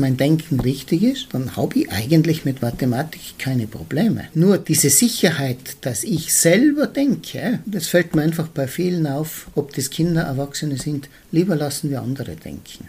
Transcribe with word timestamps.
mein 0.00 0.16
Denken 0.16 0.58
richtig 0.60 1.02
ist, 1.02 1.28
dann 1.32 1.56
habe 1.56 1.80
ich 1.80 1.92
eigentlich 1.92 2.44
mit 2.44 2.62
Mathematik 2.62 3.38
keine 3.38 3.66
Probleme. 3.66 4.24
Nur 4.34 4.58
diese 4.58 4.90
Sicherheit, 4.90 5.76
dass 5.82 6.02
ich 6.02 6.34
selber 6.34 6.86
denke, 6.86 7.60
das 7.66 7.86
fällt 7.86 8.14
mir 8.16 8.22
einfach 8.22 8.48
bei 8.48 8.66
vielen 8.66 9.06
auf, 9.06 9.48
ob 9.54 9.74
das 9.74 9.90
Kinder, 9.90 10.22
Erwachsene 10.22 10.78
sind, 10.78 11.08
lieber 11.30 11.54
lassen 11.54 11.90
wir 11.90 12.02
andere 12.02 12.34
denken. 12.36 12.88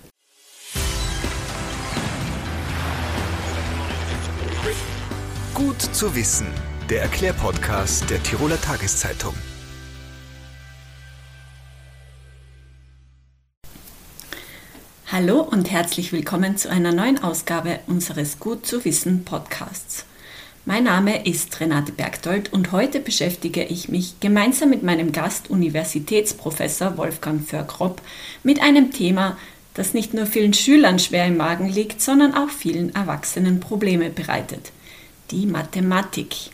Gut 5.54 5.82
zu 5.82 6.16
wissen, 6.16 6.48
der 6.90 7.04
Erklärpodcast 7.04 8.10
der 8.10 8.24
Tiroler 8.24 8.60
Tageszeitung. 8.60 9.36
Hallo 15.12 15.42
und 15.42 15.70
herzlich 15.70 16.14
willkommen 16.14 16.56
zu 16.56 16.70
einer 16.70 16.94
neuen 16.94 17.22
Ausgabe 17.22 17.82
unseres 17.88 18.40
Gut 18.40 18.66
zu 18.66 18.86
wissen 18.86 19.26
Podcasts. 19.26 20.06
Mein 20.64 20.86
Name 20.86 21.28
ist 21.28 21.60
Renate 21.60 21.92
Bergdold 21.92 22.54
und 22.54 22.72
heute 22.72 23.02
beschäftige 23.02 23.62
ich 23.62 23.90
mich 23.90 24.22
gemeinsam 24.22 24.70
mit 24.70 24.84
meinem 24.84 25.12
Gast 25.12 25.50
Universitätsprofessor 25.50 26.96
Wolfgang 26.96 27.46
Förkrop 27.46 28.02
mit 28.44 28.62
einem 28.62 28.94
Thema, 28.94 29.38
das 29.74 29.94
nicht 29.94 30.14
nur 30.14 30.28
vielen 30.28 30.54
Schülern 30.54 30.98
schwer 30.98 31.26
im 31.26 31.36
Magen 31.36 31.68
liegt, 31.68 32.00
sondern 32.00 32.34
auch 32.34 32.50
vielen 32.50 32.96
Erwachsenen 32.96 33.60
Probleme 33.60 34.12
bereitet. 34.12 34.72
Die 35.32 35.46
Mathematik. 35.46 36.52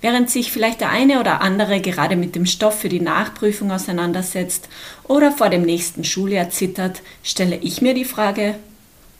Während 0.00 0.30
sich 0.30 0.52
vielleicht 0.52 0.80
der 0.80 0.90
eine 0.90 1.20
oder 1.20 1.40
andere 1.40 1.80
gerade 1.80 2.16
mit 2.16 2.34
dem 2.34 2.46
Stoff 2.46 2.78
für 2.78 2.88
die 2.88 3.00
Nachprüfung 3.00 3.72
auseinandersetzt 3.72 4.68
oder 5.04 5.32
vor 5.32 5.48
dem 5.48 5.62
nächsten 5.62 6.04
Schuljahr 6.04 6.50
zittert, 6.50 7.02
stelle 7.22 7.56
ich 7.56 7.80
mir 7.80 7.94
die 7.94 8.04
Frage, 8.04 8.56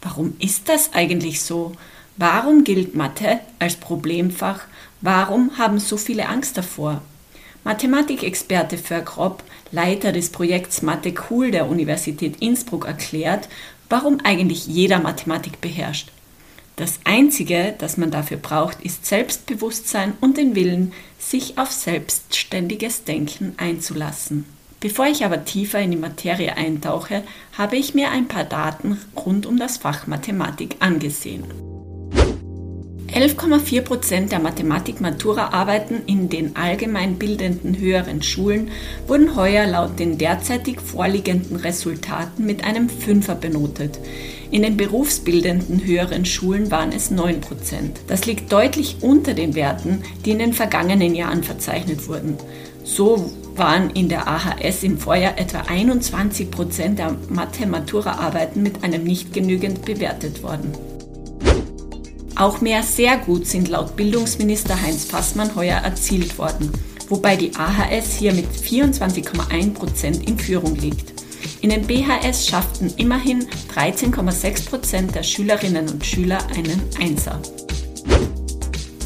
warum 0.03 0.35
ist 0.39 0.69
das 0.69 0.93
eigentlich 0.93 1.41
so? 1.41 1.73
Warum 2.19 2.65
gilt 2.65 2.95
Mathe 2.95 3.41
als 3.59 3.77
Problemfach? 3.77 4.61
Warum 5.01 5.59
haben 5.59 5.79
so 5.79 5.97
viele 5.97 6.29
Angst 6.29 6.57
davor? 6.57 7.03
Mathematikexperte 7.65 8.79
Förkrop, 8.79 9.43
Leiter 9.73 10.13
des 10.13 10.31
Projekts 10.31 10.83
Mathe 10.83 11.13
Cool 11.29 11.51
der 11.51 11.69
Universität 11.69 12.37
Innsbruck, 12.41 12.87
erklärt, 12.87 13.49
warum 13.89 14.19
eigentlich 14.23 14.67
jeder 14.67 15.01
Mathematik 15.01 15.61
beherrscht. 15.61 16.13
Das 16.77 17.01
Einzige, 17.05 17.75
das 17.79 17.97
man 17.97 18.11
dafür 18.11 18.37
braucht, 18.37 18.83
ist 18.83 19.07
Selbstbewusstsein 19.07 20.13
und 20.21 20.37
den 20.37 20.55
Willen, 20.55 20.93
sich 21.19 21.57
auf 21.57 21.73
selbstständiges 21.73 23.05
Denken 23.05 23.55
einzulassen. 23.57 24.45
Bevor 24.81 25.07
ich 25.07 25.25
aber 25.25 25.47
tiefer 25.47 25.81
in 25.81 25.93
die 25.93 25.97
Materie 25.97 26.55
eintauche, 26.55 27.23
habe 27.57 27.77
ich 27.77 27.95
mir 27.95 28.11
ein 28.11 28.29
paar 28.29 28.45
Daten 28.45 29.01
rund 29.17 29.47
um 29.47 29.59
das 29.59 29.79
Fach 29.79 30.07
Mathematik 30.07 30.77
angesehen. 30.81 31.45
11,4 33.13 33.83
Prozent 33.83 34.33
der 34.33 34.41
Mathematik-Matura-Arbeiten 34.41 36.03
in 36.07 36.29
den 36.29 36.57
allgemein 36.57 37.17
bildenden 37.17 37.79
höheren 37.79 38.23
Schulen 38.23 38.71
wurden 39.07 39.37
heuer 39.37 39.67
laut 39.67 39.99
den 39.99 40.19
derzeitig 40.19 40.81
vorliegenden 40.81 41.57
Resultaten 41.57 42.45
mit 42.45 42.65
einem 42.65 42.89
Fünfer 42.89 43.35
benotet. 43.35 44.01
In 44.51 44.63
den 44.63 44.77
berufsbildenden 44.77 45.85
höheren 45.85 46.25
Schulen 46.25 46.71
waren 46.71 46.93
es 46.93 47.11
9 47.11 47.41
Prozent. 47.41 48.01
Das 48.09 48.27
liegt 48.27 48.53
deutlich 48.53 48.97
unter 49.01 49.35
den 49.35 49.55
Werten, 49.55 50.03
die 50.25 50.33
in 50.33 50.39
den 50.39 50.53
vergangenen 50.53 51.15
Jahren 51.15 51.43
verzeichnet 51.43 52.09
wurden. 52.09 52.37
So 52.85 53.33
waren 53.55 53.91
in 53.91 54.09
der 54.09 54.29
AHS 54.29 54.83
im 54.83 54.99
Vorjahr 54.99 55.39
etwa 55.39 55.63
21 55.63 56.51
Prozent 56.51 56.99
der 56.99 57.17
Mathe-Matura-Arbeiten 57.29 58.63
mit 58.63 58.85
einem 58.85 59.05
nicht 59.05 59.33
genügend 59.33 59.85
bewertet 59.85 60.43
worden. 60.43 60.73
Auch 62.37 62.61
mehr 62.61 62.83
sehr 62.83 63.17
gut 63.17 63.47
sind 63.47 63.69
laut 63.69 63.97
Bildungsminister 63.97 64.81
Heinz 64.81 65.07
Fassmann 65.07 65.57
heuer 65.57 65.79
erzielt 65.79 66.37
worden, 66.37 66.71
wobei 67.09 67.35
die 67.35 67.57
AHS 67.57 68.17
hier 68.19 68.35
mit 68.35 68.47
24,1 68.47 69.73
Prozent 69.73 70.29
in 70.29 70.39
Führung 70.39 70.77
liegt. 70.77 71.15
In 71.63 71.71
den 71.71 71.87
BHS 71.87 72.47
schafften 72.47 72.93
immerhin 72.99 73.47
13,6 73.75 74.69
Prozent 74.69 75.15
der 75.15 75.23
Schülerinnen 75.23 75.89
und 75.89 76.05
Schüler 76.05 76.39
einen 76.55 76.83
Einser. 77.01 77.41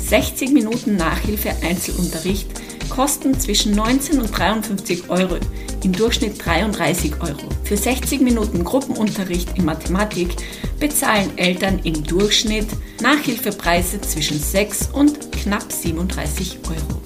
60 0.09 0.50
Minuten 0.50 0.97
Nachhilfe 0.97 1.50
Einzelunterricht 1.62 2.49
kosten 2.88 3.38
zwischen 3.38 3.76
19 3.76 4.21
und 4.21 4.37
53 4.37 5.09
Euro, 5.09 5.37
im 5.85 5.93
Durchschnitt 5.93 6.45
33 6.45 7.21
Euro. 7.21 7.49
Für 7.65 7.77
60 7.77 8.21
Minuten 8.21 8.65
Gruppenunterricht 8.65 9.57
in 9.57 9.65
Mathematik 9.65 10.37
bezahlen 10.79 11.37
Eltern 11.37 11.81
im 11.85 12.05
Durchschnitt 12.05 12.67
Nachhilfepreise 13.03 14.01
zwischen 14.01 14.39
6 14.39 14.91
und 14.93 15.33
knapp 15.33 15.71
37 15.71 16.59
Euro. 16.69 17.01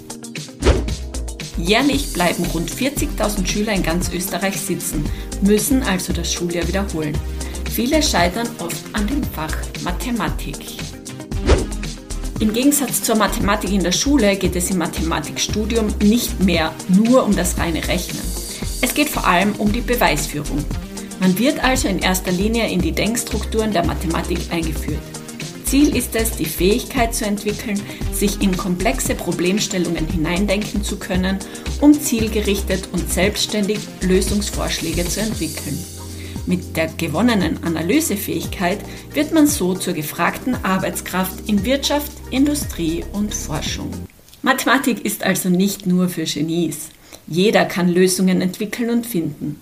Jährlich 1.56 2.12
bleiben 2.12 2.44
rund 2.52 2.70
40.000 2.70 3.46
Schüler 3.46 3.72
in 3.72 3.82
ganz 3.82 4.10
Österreich 4.12 4.60
sitzen, 4.60 5.04
müssen 5.40 5.82
also 5.82 6.12
das 6.12 6.32
Schuljahr 6.32 6.66
wiederholen. 6.66 7.16
Viele 7.70 8.02
scheitern 8.02 8.48
oft 8.58 8.82
an 8.92 9.06
dem 9.06 9.22
Fach 9.22 9.56
Mathematik. 9.82 10.58
Im 12.40 12.52
Gegensatz 12.52 13.02
zur 13.02 13.16
Mathematik 13.16 13.72
in 13.72 13.82
der 13.82 13.92
Schule 13.92 14.36
geht 14.36 14.56
es 14.56 14.70
im 14.70 14.78
Mathematikstudium 14.78 15.86
nicht 16.02 16.40
mehr 16.40 16.72
nur 16.88 17.24
um 17.24 17.34
das 17.34 17.56
reine 17.58 17.86
Rechnen. 17.86 18.43
Es 18.84 18.92
geht 18.92 19.08
vor 19.08 19.26
allem 19.26 19.54
um 19.54 19.72
die 19.72 19.80
Beweisführung. 19.80 20.62
Man 21.18 21.38
wird 21.38 21.64
also 21.64 21.88
in 21.88 22.00
erster 22.00 22.30
Linie 22.30 22.68
in 22.68 22.82
die 22.82 22.92
Denkstrukturen 22.92 23.72
der 23.72 23.86
Mathematik 23.86 24.40
eingeführt. 24.50 25.00
Ziel 25.64 25.96
ist 25.96 26.14
es, 26.14 26.32
die 26.32 26.44
Fähigkeit 26.44 27.14
zu 27.14 27.24
entwickeln, 27.24 27.80
sich 28.12 28.42
in 28.42 28.54
komplexe 28.54 29.14
Problemstellungen 29.14 30.06
hineindenken 30.06 30.84
zu 30.84 30.98
können, 30.98 31.38
um 31.80 31.98
zielgerichtet 31.98 32.90
und 32.92 33.10
selbstständig 33.10 33.78
Lösungsvorschläge 34.02 35.06
zu 35.06 35.20
entwickeln. 35.20 35.78
Mit 36.44 36.76
der 36.76 36.88
gewonnenen 36.88 37.64
Analysefähigkeit 37.64 38.80
wird 39.14 39.32
man 39.32 39.46
so 39.46 39.72
zur 39.72 39.94
gefragten 39.94 40.62
Arbeitskraft 40.62 41.48
in 41.48 41.64
Wirtschaft, 41.64 42.12
Industrie 42.30 43.02
und 43.14 43.34
Forschung. 43.34 43.90
Mathematik 44.42 45.06
ist 45.06 45.22
also 45.24 45.48
nicht 45.48 45.86
nur 45.86 46.10
für 46.10 46.24
Genies. 46.24 46.90
Jeder 47.26 47.64
kann 47.64 47.88
Lösungen 47.88 48.40
entwickeln 48.40 48.90
und 48.90 49.06
finden. 49.06 49.60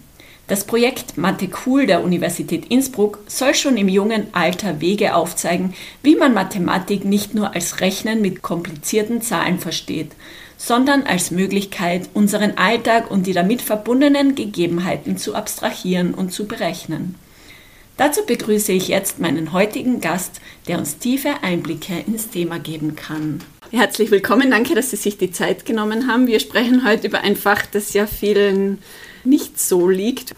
Das 0.49 0.65
Projekt 0.65 1.17
Mathe 1.17 1.49
Cool 1.65 1.87
der 1.87 2.03
Universität 2.03 2.67
Innsbruck 2.67 3.21
soll 3.27 3.55
schon 3.55 3.77
im 3.77 3.89
jungen 3.89 4.27
Alter 4.33 4.81
Wege 4.81 5.15
aufzeigen, 5.15 5.73
wie 6.03 6.17
man 6.17 6.35
Mathematik 6.35 7.05
nicht 7.05 7.35
nur 7.35 7.55
als 7.55 7.81
Rechnen 7.81 8.21
mit 8.21 8.43
komplizierten 8.43 9.23
Zahlen 9.23 9.61
versteht, 9.61 10.11
sondern 10.59 11.05
als 11.05 11.31
Möglichkeit, 11.31 12.09
unseren 12.13 12.59
Alltag 12.59 13.11
und 13.11 13.27
die 13.27 13.33
damit 13.33 13.63
verbundenen 13.63 14.35
Gegebenheiten 14.35 15.17
zu 15.17 15.35
abstrahieren 15.35 16.13
und 16.13 16.33
zu 16.33 16.47
berechnen. 16.47 17.15
Dazu 17.97 18.27
begrüße 18.27 18.73
ich 18.73 18.89
jetzt 18.89 19.21
meinen 19.21 19.53
heutigen 19.53 20.01
Gast, 20.01 20.41
der 20.67 20.79
uns 20.79 20.99
tiefe 20.99 21.31
Einblicke 21.43 21.95
ins 22.07 22.31
Thema 22.31 22.59
geben 22.59 22.97
kann. 22.97 23.43
Herzlich 23.75 24.11
willkommen, 24.11 24.51
danke, 24.51 24.75
dass 24.75 24.91
Sie 24.91 24.97
sich 24.97 25.17
die 25.17 25.31
Zeit 25.31 25.65
genommen 25.65 26.07
haben. 26.07 26.27
Wir 26.27 26.41
sprechen 26.41 26.87
heute 26.87 27.07
über 27.07 27.23
ein 27.23 27.37
Fach, 27.37 27.65
das 27.65 27.95
ja 27.95 28.07
vielen 28.07 28.81
nicht 29.25 29.59
so 29.59 29.89
liegt. 29.89 30.35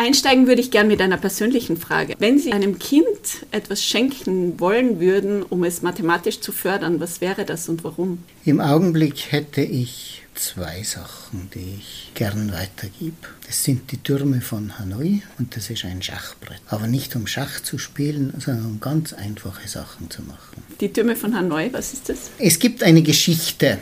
Einsteigen 0.00 0.46
würde 0.46 0.62
ich 0.62 0.70
gern 0.70 0.88
mit 0.88 1.02
einer 1.02 1.18
persönlichen 1.18 1.76
Frage. 1.76 2.14
Wenn 2.18 2.38
Sie 2.38 2.52
einem 2.52 2.78
Kind 2.78 3.44
etwas 3.50 3.84
schenken 3.84 4.58
wollen 4.58 4.98
würden, 4.98 5.42
um 5.42 5.62
es 5.62 5.82
mathematisch 5.82 6.40
zu 6.40 6.52
fördern, 6.52 7.00
was 7.00 7.20
wäre 7.20 7.44
das 7.44 7.68
und 7.68 7.84
warum? 7.84 8.24
Im 8.46 8.62
Augenblick 8.62 9.30
hätte 9.30 9.60
ich 9.60 10.22
zwei 10.34 10.82
Sachen, 10.84 11.50
die 11.54 11.76
ich 11.80 12.12
gern 12.14 12.50
weitergebe. 12.50 13.14
Das 13.46 13.62
sind 13.62 13.92
die 13.92 13.98
Türme 13.98 14.40
von 14.40 14.78
Hanoi 14.78 15.20
und 15.38 15.54
das 15.54 15.68
ist 15.68 15.84
ein 15.84 16.00
Schachbrett. 16.00 16.62
Aber 16.68 16.86
nicht 16.86 17.14
um 17.14 17.26
Schach 17.26 17.60
zu 17.60 17.76
spielen, 17.76 18.32
sondern 18.38 18.64
um 18.64 18.80
ganz 18.80 19.12
einfache 19.12 19.68
Sachen 19.68 20.08
zu 20.08 20.22
machen. 20.22 20.62
Die 20.80 20.90
Türme 20.90 21.14
von 21.14 21.36
Hanoi, 21.36 21.68
was 21.72 21.92
ist 21.92 22.08
das? 22.08 22.30
Es 22.38 22.58
gibt 22.58 22.82
eine 22.82 23.02
Geschichte. 23.02 23.76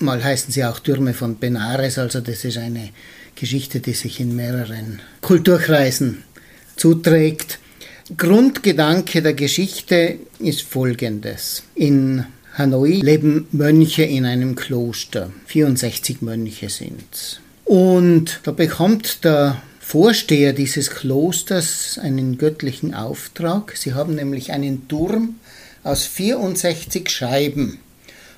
Mal 0.00 0.24
heißen 0.24 0.52
sie 0.52 0.64
auch 0.64 0.80
Türme 0.80 1.14
von 1.14 1.38
Benares, 1.38 1.96
also 1.96 2.20
das 2.20 2.44
ist 2.44 2.58
eine 2.58 2.88
Geschichte, 3.38 3.80
die 3.80 3.92
sich 3.92 4.20
in 4.20 4.34
mehreren 4.34 5.00
Kulturkreisen 5.20 6.24
zuträgt. 6.76 7.58
Grundgedanke 8.16 9.22
der 9.22 9.34
Geschichte 9.34 10.16
ist 10.38 10.62
folgendes. 10.62 11.62
In 11.74 12.24
Hanoi 12.54 13.00
leben 13.00 13.46
Mönche 13.52 14.02
in 14.02 14.24
einem 14.24 14.56
Kloster. 14.56 15.30
64 15.46 16.22
Mönche 16.22 16.68
sind 16.68 17.04
es. 17.12 17.40
Und 17.64 18.40
da 18.42 18.50
bekommt 18.50 19.24
der 19.24 19.62
Vorsteher 19.78 20.52
dieses 20.52 20.90
Klosters 20.90 21.98
einen 22.02 22.38
göttlichen 22.38 22.94
Auftrag. 22.94 23.76
Sie 23.76 23.94
haben 23.94 24.16
nämlich 24.16 24.52
einen 24.52 24.88
Turm 24.88 25.36
aus 25.84 26.06
64 26.06 27.08
Scheiben 27.08 27.78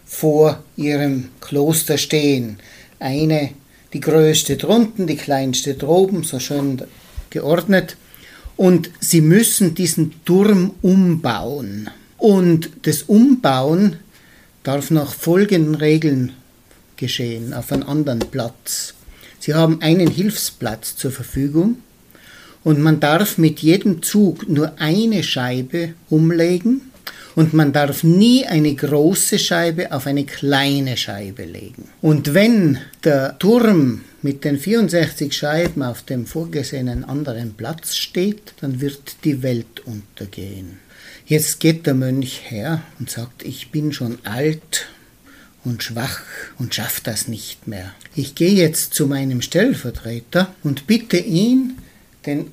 vor 0.05 0.63
ihrem 0.77 1.29
Kloster 1.41 1.97
stehen. 1.97 2.59
Eine 2.99 3.51
die 3.93 4.01
größte 4.01 4.57
drunten, 4.57 5.07
die 5.07 5.17
kleinste 5.17 5.75
droben, 5.75 6.23
so 6.23 6.39
schön 6.39 6.83
geordnet. 7.31 7.97
Und 8.57 8.91
sie 9.01 9.21
müssen 9.21 9.75
diesen 9.75 10.25
Turm 10.25 10.75
umbauen. 10.83 11.91
Und 12.19 12.71
das 12.83 13.03
Umbauen 13.03 13.97
darf 14.63 14.91
nach 14.91 15.15
folgenden 15.15 15.75
Regeln 15.75 16.33
geschehen, 16.97 17.55
auf 17.55 17.73
einem 17.73 17.89
anderen 17.89 18.21
Platz. 18.21 18.95
Sie 19.39 19.55
haben 19.55 19.81
einen 19.81 20.09
Hilfsplatz 20.09 20.97
zur 20.97 21.11
Verfügung 21.11 21.79
und 22.63 22.81
man 22.81 23.01
darf 23.01 23.39
mit 23.39 23.61
jedem 23.61 24.03
Zug 24.03 24.47
nur 24.49 24.79
eine 24.79 25.23
Scheibe 25.23 25.95
umlegen 26.11 26.90
und 27.35 27.53
man 27.53 27.73
darf 27.73 28.03
nie 28.05 28.47
eine 28.47 28.75
große 28.75 29.39
Scheibe 29.39 29.93
auf 29.93 30.07
eine 30.07 30.25
kleine 30.25 30.97
Scheibe 30.97 31.45
legen. 31.45 31.89
Und 32.01 32.35
wenn 32.35 32.79
der 33.05 33.39
Turm 33.39 34.03
mit 34.23 34.45
den 34.45 34.59
64 34.59 35.33
Scheiben 35.33 35.83
auf 35.83 36.03
dem 36.03 36.27
vorgesehenen 36.27 37.05
anderen 37.05 37.55
Platz 37.55 37.97
steht, 37.97 38.55
dann 38.61 38.81
wird 38.81 39.25
die 39.25 39.43
Welt 39.43 39.81
untergehen. 39.87 40.79
Jetzt 41.27 41.61
geht 41.61 41.87
der 41.87 41.95
Mönch 41.95 42.51
her 42.51 42.83
und 42.99 43.11
sagt, 43.11 43.45
ich 43.45 43.71
bin 43.71 43.93
schon 43.93 44.19
alt 44.25 44.89
und 45.65 45.83
schwach 45.83 46.23
und 46.59 46.75
schaffe 46.75 47.03
das 47.05 47.29
nicht 47.29 47.67
mehr. 47.67 47.93
Ich 48.15 48.35
gehe 48.35 48.53
jetzt 48.53 48.95
zu 48.95 49.07
meinem 49.07 49.43
Stellvertreter 49.43 50.55
und 50.63 50.87
bitte 50.87 51.19
ihn, 51.19 51.79
den 52.27 52.51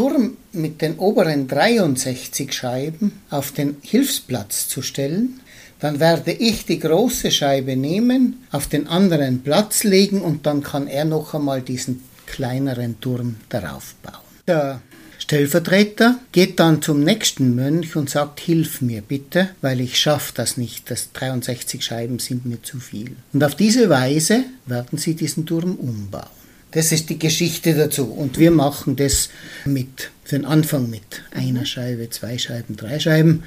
Turm 0.00 0.38
mit 0.52 0.80
den 0.80 0.96
oberen 0.96 1.46
63 1.46 2.54
Scheiben 2.54 3.20
auf 3.28 3.52
den 3.52 3.76
Hilfsplatz 3.82 4.66
zu 4.66 4.80
stellen, 4.80 5.40
dann 5.78 6.00
werde 6.00 6.32
ich 6.32 6.64
die 6.64 6.78
große 6.78 7.30
Scheibe 7.30 7.76
nehmen, 7.76 8.42
auf 8.50 8.66
den 8.66 8.86
anderen 8.86 9.42
Platz 9.42 9.84
legen 9.84 10.22
und 10.22 10.46
dann 10.46 10.62
kann 10.62 10.86
er 10.86 11.04
noch 11.04 11.34
einmal 11.34 11.60
diesen 11.60 12.02
kleineren 12.24 12.98
Turm 13.02 13.36
darauf 13.50 13.94
bauen. 14.02 14.24
Der 14.48 14.80
Stellvertreter 15.18 16.18
geht 16.32 16.58
dann 16.60 16.80
zum 16.80 17.04
nächsten 17.04 17.54
Mönch 17.54 17.94
und 17.94 18.08
sagt, 18.08 18.40
hilf 18.40 18.80
mir 18.80 19.02
bitte, 19.02 19.50
weil 19.60 19.82
ich 19.82 19.98
schaffe 19.98 20.32
das 20.34 20.56
nicht, 20.56 20.90
das 20.90 21.12
63 21.12 21.84
Scheiben 21.84 22.20
sind 22.20 22.46
mir 22.46 22.62
zu 22.62 22.80
viel. 22.80 23.16
Und 23.34 23.44
auf 23.44 23.54
diese 23.54 23.90
Weise 23.90 24.44
werden 24.64 24.96
sie 24.96 25.14
diesen 25.14 25.44
Turm 25.44 25.74
umbauen. 25.74 26.39
Das 26.72 26.92
ist 26.92 27.10
die 27.10 27.18
Geschichte 27.18 27.74
dazu. 27.74 28.04
Und 28.04 28.38
wir 28.38 28.50
machen 28.50 28.96
das 28.96 29.30
mit, 29.64 30.10
für 30.24 30.36
den 30.36 30.44
Anfang 30.44 30.88
mit 30.88 31.22
einer 31.32 31.64
Scheibe, 31.64 32.10
zwei 32.10 32.38
Scheiben, 32.38 32.76
drei 32.76 33.00
Scheiben. 33.00 33.42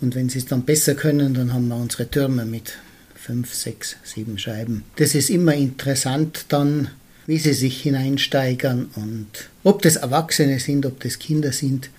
Und 0.00 0.14
wenn 0.14 0.28
sie 0.28 0.38
es 0.38 0.46
dann 0.46 0.62
besser 0.62 0.94
können, 0.94 1.34
dann 1.34 1.54
haben 1.54 1.68
wir 1.68 1.76
unsere 1.76 2.10
Türme 2.10 2.44
mit 2.44 2.74
fünf, 3.14 3.54
sechs, 3.54 3.96
sieben 4.04 4.38
Scheiben. 4.38 4.84
Das 4.96 5.14
ist 5.14 5.30
immer 5.30 5.54
interessant 5.54 6.44
dann, 6.48 6.90
wie 7.26 7.38
sie 7.38 7.54
sich 7.54 7.80
hineinsteigern 7.82 8.90
und 8.94 9.26
ob 9.64 9.82
das 9.82 9.96
Erwachsene 9.96 10.60
sind, 10.60 10.86
ob 10.86 11.00
das 11.00 11.18
Kinder 11.18 11.52
sind. 11.52 11.90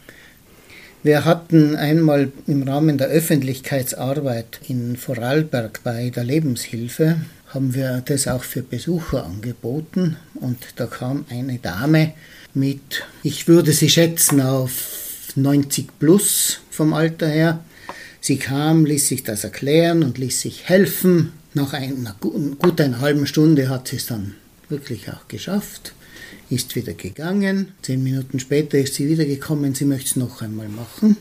Wir 1.03 1.25
hatten 1.25 1.75
einmal 1.75 2.31
im 2.47 2.63
Rahmen 2.63 2.97
der 2.97 3.07
Öffentlichkeitsarbeit 3.07 4.59
in 4.67 4.95
Vorarlberg 4.95 5.81
bei 5.83 6.09
der 6.11 6.23
Lebenshilfe 6.23 7.17
haben 7.57 7.73
wir 7.73 8.03
das 8.05 8.27
auch 8.27 8.43
für 8.43 8.61
Besucher 8.61 9.25
angeboten 9.25 10.15
und 10.35 10.59
da 10.75 10.85
kam 10.85 11.25
eine 11.27 11.57
Dame 11.57 12.13
mit, 12.53 13.03
ich 13.23 13.47
würde 13.47 13.71
sie 13.71 13.89
schätzen 13.89 14.41
auf 14.41 15.33
90 15.33 15.97
plus 15.97 16.59
vom 16.69 16.93
Alter 16.93 17.27
her. 17.27 17.65
Sie 18.21 18.37
kam, 18.37 18.85
ließ 18.85 19.07
sich 19.07 19.23
das 19.23 19.43
erklären 19.43 20.03
und 20.03 20.19
ließ 20.19 20.39
sich 20.39 20.69
helfen. 20.69 21.31
Nach 21.55 21.73
einer 21.73 22.15
gut 22.19 22.79
einer 22.79 23.01
halben 23.01 23.25
Stunde 23.25 23.69
hat 23.69 23.87
sie 23.87 23.95
es 23.95 24.05
dann 24.05 24.35
wirklich 24.69 25.11
auch 25.11 25.27
geschafft, 25.27 25.93
ist 26.51 26.75
wieder 26.75 26.93
gegangen. 26.93 27.69
Zehn 27.81 28.03
Minuten 28.03 28.39
später 28.39 28.77
ist 28.77 28.93
sie 28.93 29.09
wieder 29.09 29.25
gekommen, 29.25 29.73
sie 29.73 29.85
möchte 29.85 30.11
es 30.11 30.15
noch 30.15 30.43
einmal 30.43 30.69
machen. 30.69 31.17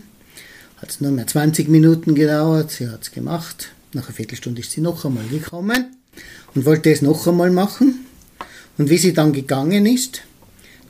Hat 0.83 0.91
es 0.91 1.01
nur 1.01 1.13
mehr 1.13 1.27
20 1.27 1.71
Minuten 1.71 2.15
gedauert, 2.15 2.73
sie 2.73 2.91
hat 2.91 3.05
es 3.05 3.11
gemacht. 3.11 3.71
Nach 3.95 4.05
einer 4.05 4.15
Viertelstunde 4.15 4.61
ist 4.61 4.73
sie 4.73 4.83
noch 4.83 5.07
einmal 5.07 5.27
gekommen 5.29 5.96
und 6.55 6.65
wollte 6.65 6.91
es 6.91 7.03
noch 7.03 7.27
einmal 7.27 7.51
machen. 7.51 8.07
Und 8.79 8.91
wie 8.91 8.99
sie 8.99 9.13
dann 9.13 9.33
gegangen 9.33 9.87
ist, 9.87 10.23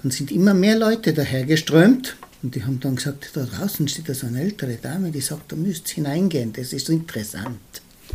dann 0.03 0.11
sind 0.11 0.31
immer 0.31 0.55
mehr 0.55 0.79
Leute 0.79 1.13
dahergeströmt 1.13 2.17
und 2.43 2.55
die 2.55 2.65
haben 2.65 2.81
dann 2.81 2.97
gesagt, 2.97 3.31
da 3.35 3.45
draußen 3.45 3.89
steht 3.89 4.09
da 4.09 4.15
so 4.15 4.27
eine 4.27 4.41
ältere 4.41 4.77
Dame, 4.77 5.11
die 5.11 5.21
sagt, 5.21 5.53
da 5.53 5.57
müsst 5.57 5.89
hineingehen, 5.89 6.53
das 6.53 6.73
ist 6.73 6.89
interessant. 6.91 7.59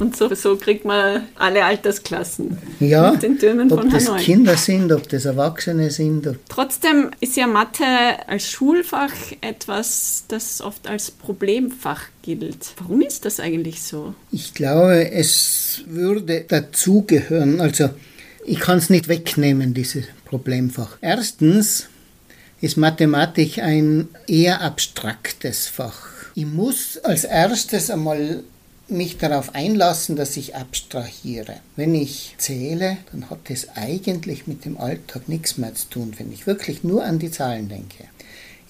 Und 0.02 0.18
so, 0.18 0.34
so 0.34 0.56
kriegt 0.56 0.84
man 0.84 1.28
alle 1.36 1.64
Altersklassen 1.64 2.58
ja, 2.80 3.12
mit 3.12 3.22
den 3.22 3.38
Türmen 3.38 3.72
ob 3.72 3.82
von 3.82 3.90
das 3.92 4.08
Hanoi. 4.08 4.20
Kinder 4.20 4.58
sind, 4.58 4.92
ob 4.92 5.08
das 5.08 5.26
Erwachsene 5.26 5.92
sind. 5.92 6.28
Trotzdem 6.50 7.12
ist 7.20 7.38
ja 7.38 7.46
Mathe 7.46 7.86
als 8.26 8.50
Schulfach 8.50 9.14
etwas, 9.42 10.24
das 10.28 10.60
oft 10.60 10.88
als 10.88 11.12
Problemfach 11.12 12.06
gilt. 12.24 12.74
Warum 12.80 13.02
ist 13.02 13.26
das 13.26 13.40
eigentlich 13.40 13.84
so? 13.84 14.16
Ich 14.32 14.56
glaube, 14.56 15.12
es 15.12 15.84
würde 15.86 16.46
dazugehören. 16.48 17.62
Also 17.62 17.92
ich 18.44 18.60
kann 18.60 18.80
es 18.80 18.90
nicht 18.90 19.08
wegnehmen, 19.08 19.76
dieses 19.76 20.06
Problemfach. 20.26 20.98
Erstens 21.02 21.90
ist 22.60 22.76
Mathematik 22.76 23.60
ein 23.60 24.08
eher 24.26 24.62
abstraktes 24.62 25.68
Fach. 25.68 26.08
Ich 26.34 26.48
muss 26.48 26.98
als 26.98 27.24
erstes 27.24 27.92
einmal 27.92 28.44
mich 28.92 29.18
darauf 29.18 29.56
einlassen, 29.56 30.16
dass 30.16 30.38
ich 30.38 30.56
abstrahiere. 30.56 31.56
Wenn 31.76 31.96
ich 31.96 32.36
zähle, 32.38 32.98
dann 33.12 33.30
hat 33.30 33.50
es 33.50 33.70
eigentlich 33.76 34.48
mit 34.48 34.66
dem 34.66 34.78
Alltag 34.78 35.28
nichts 35.28 35.58
mehr 35.58 35.74
zu 35.74 35.90
tun, 35.90 36.14
wenn 36.18 36.32
ich 36.32 36.48
wirklich 36.48 36.84
nur 36.84 37.04
an 37.04 37.20
die 37.20 37.32
Zahlen 37.32 37.70
denke. 37.70 38.06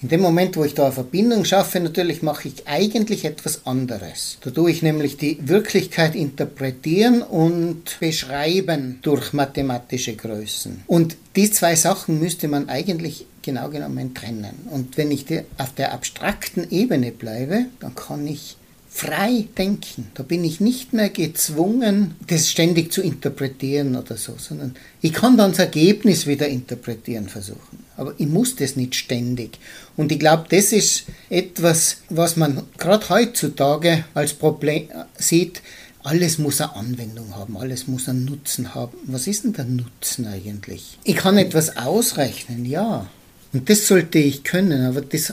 In 0.02 0.08
dem 0.08 0.20
Moment, 0.20 0.56
wo 0.56 0.64
ich 0.64 0.74
da 0.74 0.86
eine 0.86 0.92
Verbindung 0.92 1.44
schaffe, 1.44 1.78
natürlich 1.78 2.22
mache 2.22 2.48
ich 2.48 2.66
eigentlich 2.66 3.24
etwas 3.24 3.66
anderes. 3.66 4.36
Da 4.40 4.50
tue 4.50 4.72
ich 4.72 4.82
nämlich 4.82 5.16
die 5.16 5.38
Wirklichkeit 5.46 6.16
interpretieren 6.16 7.22
und 7.22 8.00
beschreiben 8.00 8.98
durch 9.02 9.32
mathematische 9.32 10.16
Größen. 10.16 10.82
Und 10.88 11.16
die 11.36 11.52
zwei 11.52 11.76
Sachen 11.76 12.18
müsste 12.18 12.48
man 12.48 12.68
eigentlich 12.68 13.26
genau 13.42 13.68
genommen 13.68 14.12
trennen. 14.12 14.66
Und 14.70 14.96
wenn 14.96 15.12
ich 15.12 15.24
auf 15.56 15.72
der 15.76 15.92
abstrakten 15.92 16.68
Ebene 16.70 17.12
bleibe, 17.12 17.66
dann 17.78 17.94
kann 17.94 18.26
ich 18.26 18.56
frei 18.94 19.48
denken. 19.56 20.08
Da 20.14 20.22
bin 20.22 20.44
ich 20.44 20.60
nicht 20.60 20.92
mehr 20.92 21.08
gezwungen, 21.08 22.14
das 22.26 22.50
ständig 22.50 22.92
zu 22.92 23.00
interpretieren 23.00 23.96
oder 23.96 24.16
so, 24.16 24.34
sondern 24.36 24.74
ich 25.00 25.14
kann 25.14 25.38
dann 25.38 25.52
das 25.52 25.60
Ergebnis 25.60 26.26
wieder 26.26 26.46
interpretieren 26.46 27.28
versuchen. 27.28 27.78
Aber 27.96 28.14
ich 28.18 28.26
muss 28.26 28.54
das 28.54 28.76
nicht 28.76 28.94
ständig. 28.94 29.58
Und 29.96 30.12
ich 30.12 30.18
glaube, 30.18 30.44
das 30.50 30.72
ist 30.72 31.04
etwas, 31.30 32.02
was 32.10 32.36
man 32.36 32.64
gerade 32.76 33.08
heutzutage 33.08 34.04
als 34.12 34.34
Problem 34.34 34.88
sieht. 35.18 35.62
Alles 36.02 36.36
muss 36.38 36.60
eine 36.60 36.76
Anwendung 36.76 37.34
haben, 37.34 37.56
alles 37.56 37.88
muss 37.88 38.08
einen 38.08 38.26
Nutzen 38.26 38.74
haben. 38.74 38.98
Was 39.06 39.26
ist 39.26 39.44
denn 39.44 39.54
der 39.54 39.64
Nutzen 39.64 40.26
eigentlich? 40.26 40.98
Ich 41.04 41.16
kann 41.16 41.38
etwas 41.38 41.76
ausrechnen, 41.76 42.66
ja. 42.66 43.08
Und 43.54 43.70
das 43.70 43.86
sollte 43.86 44.18
ich 44.18 44.44
können, 44.44 44.84
aber 44.84 45.00
das 45.00 45.32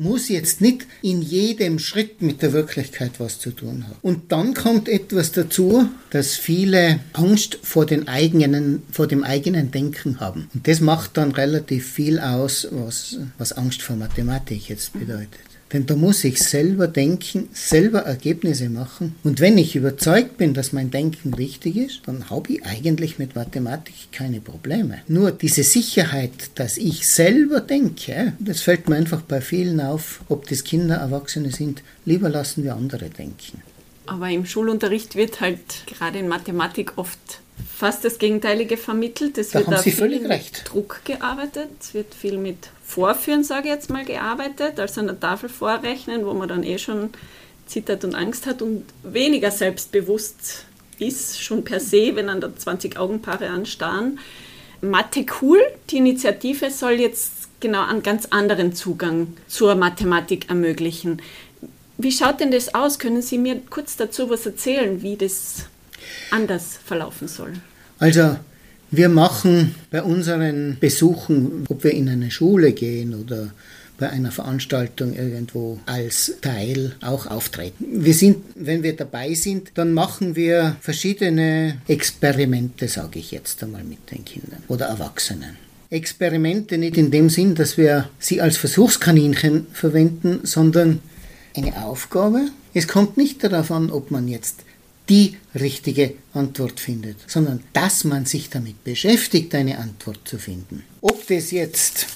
muss 0.00 0.30
jetzt 0.30 0.62
nicht 0.62 0.86
in 1.02 1.20
jedem 1.20 1.78
Schritt 1.78 2.22
mit 2.22 2.40
der 2.40 2.54
Wirklichkeit 2.54 3.12
was 3.18 3.38
zu 3.38 3.50
tun 3.50 3.84
haben. 3.86 3.98
Und 4.00 4.32
dann 4.32 4.54
kommt 4.54 4.88
etwas 4.88 5.30
dazu, 5.32 5.88
dass 6.08 6.36
viele 6.36 7.00
Angst 7.12 7.58
vor, 7.62 7.84
den 7.84 8.08
eigenen, 8.08 8.82
vor 8.90 9.06
dem 9.06 9.24
eigenen 9.24 9.70
Denken 9.70 10.18
haben. 10.18 10.48
Und 10.54 10.66
das 10.66 10.80
macht 10.80 11.18
dann 11.18 11.32
relativ 11.32 11.86
viel 11.86 12.18
aus, 12.18 12.66
was, 12.70 13.18
was 13.36 13.52
Angst 13.52 13.82
vor 13.82 13.96
Mathematik 13.96 14.70
jetzt 14.70 14.94
bedeutet. 14.94 15.49
Denn 15.72 15.86
da 15.86 15.94
muss 15.94 16.24
ich 16.24 16.40
selber 16.40 16.88
denken, 16.88 17.48
selber 17.52 18.00
Ergebnisse 18.00 18.68
machen. 18.68 19.14
Und 19.22 19.40
wenn 19.40 19.56
ich 19.56 19.76
überzeugt 19.76 20.36
bin, 20.36 20.52
dass 20.52 20.72
mein 20.72 20.90
Denken 20.90 21.32
richtig 21.34 21.76
ist, 21.76 22.02
dann 22.06 22.28
habe 22.28 22.54
ich 22.54 22.66
eigentlich 22.66 23.18
mit 23.18 23.36
Mathematik 23.36 23.94
keine 24.10 24.40
Probleme. 24.40 24.98
Nur 25.06 25.30
diese 25.30 25.62
Sicherheit, 25.62 26.32
dass 26.56 26.76
ich 26.76 27.06
selber 27.06 27.60
denke, 27.60 28.32
das 28.40 28.62
fällt 28.62 28.88
mir 28.88 28.96
einfach 28.96 29.22
bei 29.22 29.40
vielen 29.40 29.80
auf, 29.80 30.22
ob 30.28 30.48
das 30.48 30.64
Kinder, 30.64 30.96
Erwachsene 30.96 31.52
sind, 31.52 31.82
lieber 32.04 32.28
lassen 32.28 32.64
wir 32.64 32.74
andere 32.74 33.08
denken. 33.08 33.62
Aber 34.06 34.28
im 34.28 34.44
Schulunterricht 34.44 35.14
wird 35.14 35.40
halt 35.40 35.60
gerade 35.86 36.18
in 36.18 36.26
Mathematik 36.26 36.94
oft 36.96 37.18
fast 37.76 38.04
das 38.04 38.18
Gegenteilige 38.18 38.76
vermittelt. 38.76 39.38
Es 39.38 39.50
da 39.50 39.60
wird 39.60 39.68
haben 39.68 39.82
Sie 39.82 39.92
völlig 39.92 40.28
recht. 40.28 40.62
Druck 40.70 41.00
gearbeitet, 41.04 41.68
es 41.80 41.94
wird 41.94 42.14
viel 42.14 42.38
mit 42.38 42.68
Vorführen, 42.84 43.44
sage 43.44 43.68
ich 43.68 43.74
jetzt 43.74 43.90
mal, 43.90 44.04
gearbeitet, 44.04 44.80
also 44.80 45.00
an 45.00 45.06
der 45.06 45.20
Tafel 45.20 45.48
vorrechnen, 45.48 46.26
wo 46.26 46.34
man 46.34 46.48
dann 46.48 46.62
eh 46.62 46.78
schon 46.78 47.10
zittert 47.66 48.04
und 48.04 48.14
Angst 48.14 48.46
hat 48.46 48.62
und 48.62 48.84
weniger 49.02 49.50
selbstbewusst 49.50 50.64
ist, 50.98 51.42
schon 51.42 51.64
per 51.64 51.80
se, 51.80 52.16
wenn 52.16 52.26
dann 52.26 52.40
da 52.40 52.54
20 52.54 52.98
Augenpaare 52.98 53.48
anstarren. 53.48 54.18
Mathe 54.80 55.24
cool, 55.40 55.60
die 55.90 55.98
Initiative 55.98 56.70
soll 56.70 56.92
jetzt 56.92 57.48
genau 57.60 57.84
einen 57.86 58.02
ganz 58.02 58.26
anderen 58.26 58.74
Zugang 58.74 59.34
zur 59.46 59.74
Mathematik 59.74 60.48
ermöglichen. 60.48 61.22
Wie 61.98 62.12
schaut 62.12 62.40
denn 62.40 62.50
das 62.50 62.74
aus? 62.74 62.98
Können 62.98 63.20
Sie 63.20 63.36
mir 63.36 63.60
kurz 63.68 63.96
dazu 63.96 64.30
was 64.30 64.46
erzählen, 64.46 65.02
wie 65.02 65.16
das 65.16 65.66
anders 66.30 66.78
verlaufen 66.84 67.28
soll? 67.28 67.52
Also 67.98 68.36
wir 68.90 69.08
machen 69.08 69.74
bei 69.90 70.02
unseren 70.02 70.78
Besuchen, 70.80 71.64
ob 71.68 71.84
wir 71.84 71.92
in 71.92 72.08
eine 72.08 72.30
Schule 72.30 72.72
gehen 72.72 73.14
oder 73.14 73.50
bei 74.00 74.08
einer 74.08 74.32
Veranstaltung 74.32 75.14
irgendwo 75.14 75.78
als 75.84 76.32
Teil 76.40 76.96
auch 77.02 77.26
auftreten. 77.26 77.84
Wir 78.04 78.14
sind, 78.14 78.38
wenn 78.56 78.82
wir 78.82 78.96
dabei 78.96 79.34
sind, 79.34 79.72
dann 79.74 79.92
machen 79.92 80.34
wir 80.34 80.76
verschiedene 80.80 81.76
Experimente, 81.86 82.88
sage 82.88 83.18
ich 83.18 83.30
jetzt 83.30 83.62
einmal 83.62 83.84
mit 83.84 84.10
den 84.10 84.24
Kindern 84.24 84.62
oder 84.68 84.86
Erwachsenen. 84.86 85.56
Experimente 85.90 86.78
nicht 86.78 86.96
in 86.96 87.10
dem 87.10 87.28
Sinn, 87.28 87.54
dass 87.54 87.76
wir 87.76 88.08
sie 88.18 88.40
als 88.40 88.56
Versuchskaninchen 88.56 89.66
verwenden, 89.72 90.40
sondern 90.44 91.00
eine 91.54 91.84
Aufgabe. 91.84 92.48
Es 92.72 92.88
kommt 92.88 93.16
nicht 93.16 93.44
darauf 93.44 93.70
an, 93.70 93.90
ob 93.90 94.10
man 94.10 94.28
jetzt 94.28 94.60
die 95.10 95.36
richtige 95.54 96.14
Antwort 96.32 96.78
findet, 96.78 97.16
sondern 97.26 97.60
dass 97.72 98.04
man 98.04 98.24
sich 98.24 98.48
damit 98.48 98.82
beschäftigt, 98.84 99.54
eine 99.54 99.78
Antwort 99.78 100.20
zu 100.24 100.38
finden. 100.38 100.84
Ob 101.00 101.26
das 101.26 101.50
jetzt 101.50 102.06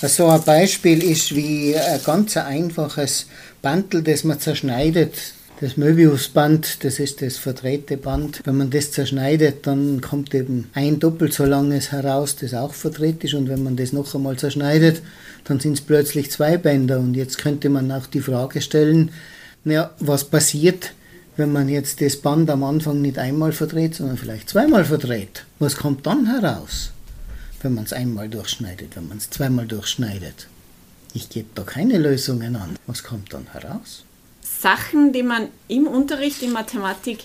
so 0.00 0.28
ein 0.28 0.42
Beispiel 0.44 1.02
ist 1.02 1.34
wie 1.34 1.76
ein 1.76 2.00
ganz 2.04 2.36
einfaches 2.36 3.26
Bandel, 3.60 4.02
das 4.02 4.24
man 4.24 4.40
zerschneidet. 4.40 5.14
Das 5.60 5.76
Möbiusband, 5.76 6.84
das 6.84 7.00
ist 7.00 7.20
das 7.20 7.36
verdrehte 7.36 7.98
Band. 7.98 8.40
Wenn 8.44 8.56
man 8.56 8.70
das 8.70 8.92
zerschneidet, 8.92 9.66
dann 9.66 10.00
kommt 10.00 10.34
eben 10.34 10.70
ein 10.72 11.00
doppelt 11.00 11.34
so 11.34 11.44
langes 11.44 11.92
heraus, 11.92 12.36
das 12.36 12.54
auch 12.54 12.72
verdreht 12.72 13.22
ist. 13.24 13.34
Und 13.34 13.50
wenn 13.50 13.62
man 13.62 13.76
das 13.76 13.92
noch 13.92 14.14
einmal 14.14 14.38
zerschneidet, 14.38 15.02
dann 15.44 15.60
sind 15.60 15.74
es 15.74 15.80
plötzlich 15.82 16.30
zwei 16.30 16.56
Bänder. 16.56 16.98
Und 16.98 17.14
jetzt 17.14 17.36
könnte 17.36 17.68
man 17.68 17.92
auch 17.92 18.06
die 18.06 18.22
Frage 18.22 18.62
stellen, 18.62 19.10
naja, 19.64 19.90
was 19.98 20.24
passiert, 20.24 20.94
wenn 21.36 21.52
man 21.52 21.68
jetzt 21.68 22.00
das 22.00 22.16
Band 22.16 22.50
am 22.50 22.64
Anfang 22.64 23.00
nicht 23.00 23.18
einmal 23.18 23.52
verdreht, 23.52 23.94
sondern 23.94 24.16
vielleicht 24.16 24.50
zweimal 24.50 24.84
verdreht? 24.84 25.44
Was 25.58 25.76
kommt 25.76 26.06
dann 26.06 26.26
heraus? 26.26 26.92
wenn 27.62 27.74
man 27.74 27.84
es 27.84 27.92
einmal 27.92 28.28
durchschneidet, 28.28 28.96
wenn 28.96 29.08
man 29.08 29.18
es 29.18 29.30
zweimal 29.30 29.66
durchschneidet. 29.66 30.48
Ich 31.12 31.28
gebe 31.28 31.48
da 31.54 31.62
keine 31.62 31.98
Lösungen 31.98 32.56
an. 32.56 32.76
Was 32.86 33.02
kommt 33.02 33.32
dann 33.32 33.46
heraus? 33.52 34.04
Sachen, 34.42 35.12
die 35.12 35.22
man 35.22 35.48
im 35.68 35.86
Unterricht 35.86 36.42
in 36.42 36.52
Mathematik, 36.52 37.24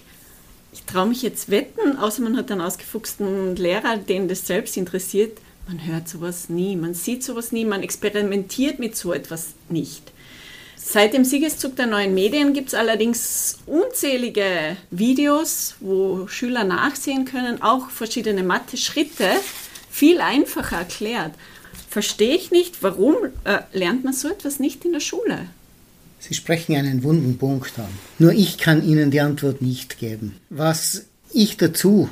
ich 0.73 0.83
traue 0.83 1.07
mich 1.07 1.21
jetzt 1.21 1.49
wetten, 1.49 1.97
außer 1.97 2.21
man 2.21 2.37
hat 2.37 2.51
einen 2.51 2.61
ausgefuchsten 2.61 3.55
Lehrer, 3.55 3.97
den 3.97 4.27
das 4.27 4.47
selbst 4.47 4.77
interessiert, 4.77 5.37
man 5.67 5.85
hört 5.85 6.07
sowas 6.07 6.49
nie, 6.49 6.75
man 6.75 6.93
sieht 6.93 7.23
sowas 7.23 7.51
nie, 7.51 7.65
man 7.65 7.81
experimentiert 7.81 8.79
mit 8.79 8.95
so 8.95 9.13
etwas 9.13 9.53
nicht. 9.69 10.11
Seit 10.87 11.13
dem 11.13 11.25
Siegeszug 11.25 11.75
der 11.75 11.87
neuen 11.87 12.13
Medien 12.13 12.53
gibt 12.53 12.69
es 12.69 12.73
allerdings 12.75 13.57
unzählige 13.65 14.77
Videos, 14.91 15.75
wo 15.79 16.27
Schüler 16.27 16.63
nachsehen 16.63 17.25
können, 17.25 17.61
auch 17.63 17.89
verschiedene 17.89 18.43
Mathe-Schritte, 18.43 19.31
viel 19.89 20.21
einfacher 20.21 20.77
erklärt. 20.77 21.31
Verstehe 21.89 22.35
ich 22.35 22.51
nicht, 22.51 22.83
warum 22.83 23.15
äh, 23.45 23.61
lernt 23.73 24.03
man 24.03 24.13
so 24.13 24.29
etwas 24.29 24.59
nicht 24.59 24.85
in 24.85 24.93
der 24.93 24.99
Schule? 24.99 25.47
Sie 26.19 26.35
sprechen 26.35 26.75
einen 26.75 27.03
wunden 27.03 27.39
Punkt 27.39 27.77
an. 27.79 27.89
Nur 28.19 28.33
ich 28.33 28.59
kann 28.59 28.87
Ihnen 28.87 29.09
die 29.09 29.21
Antwort 29.21 29.63
nicht 29.63 29.97
geben. 29.97 30.37
Was 30.51 31.05
ich 31.33 31.57
dazu 31.57 32.09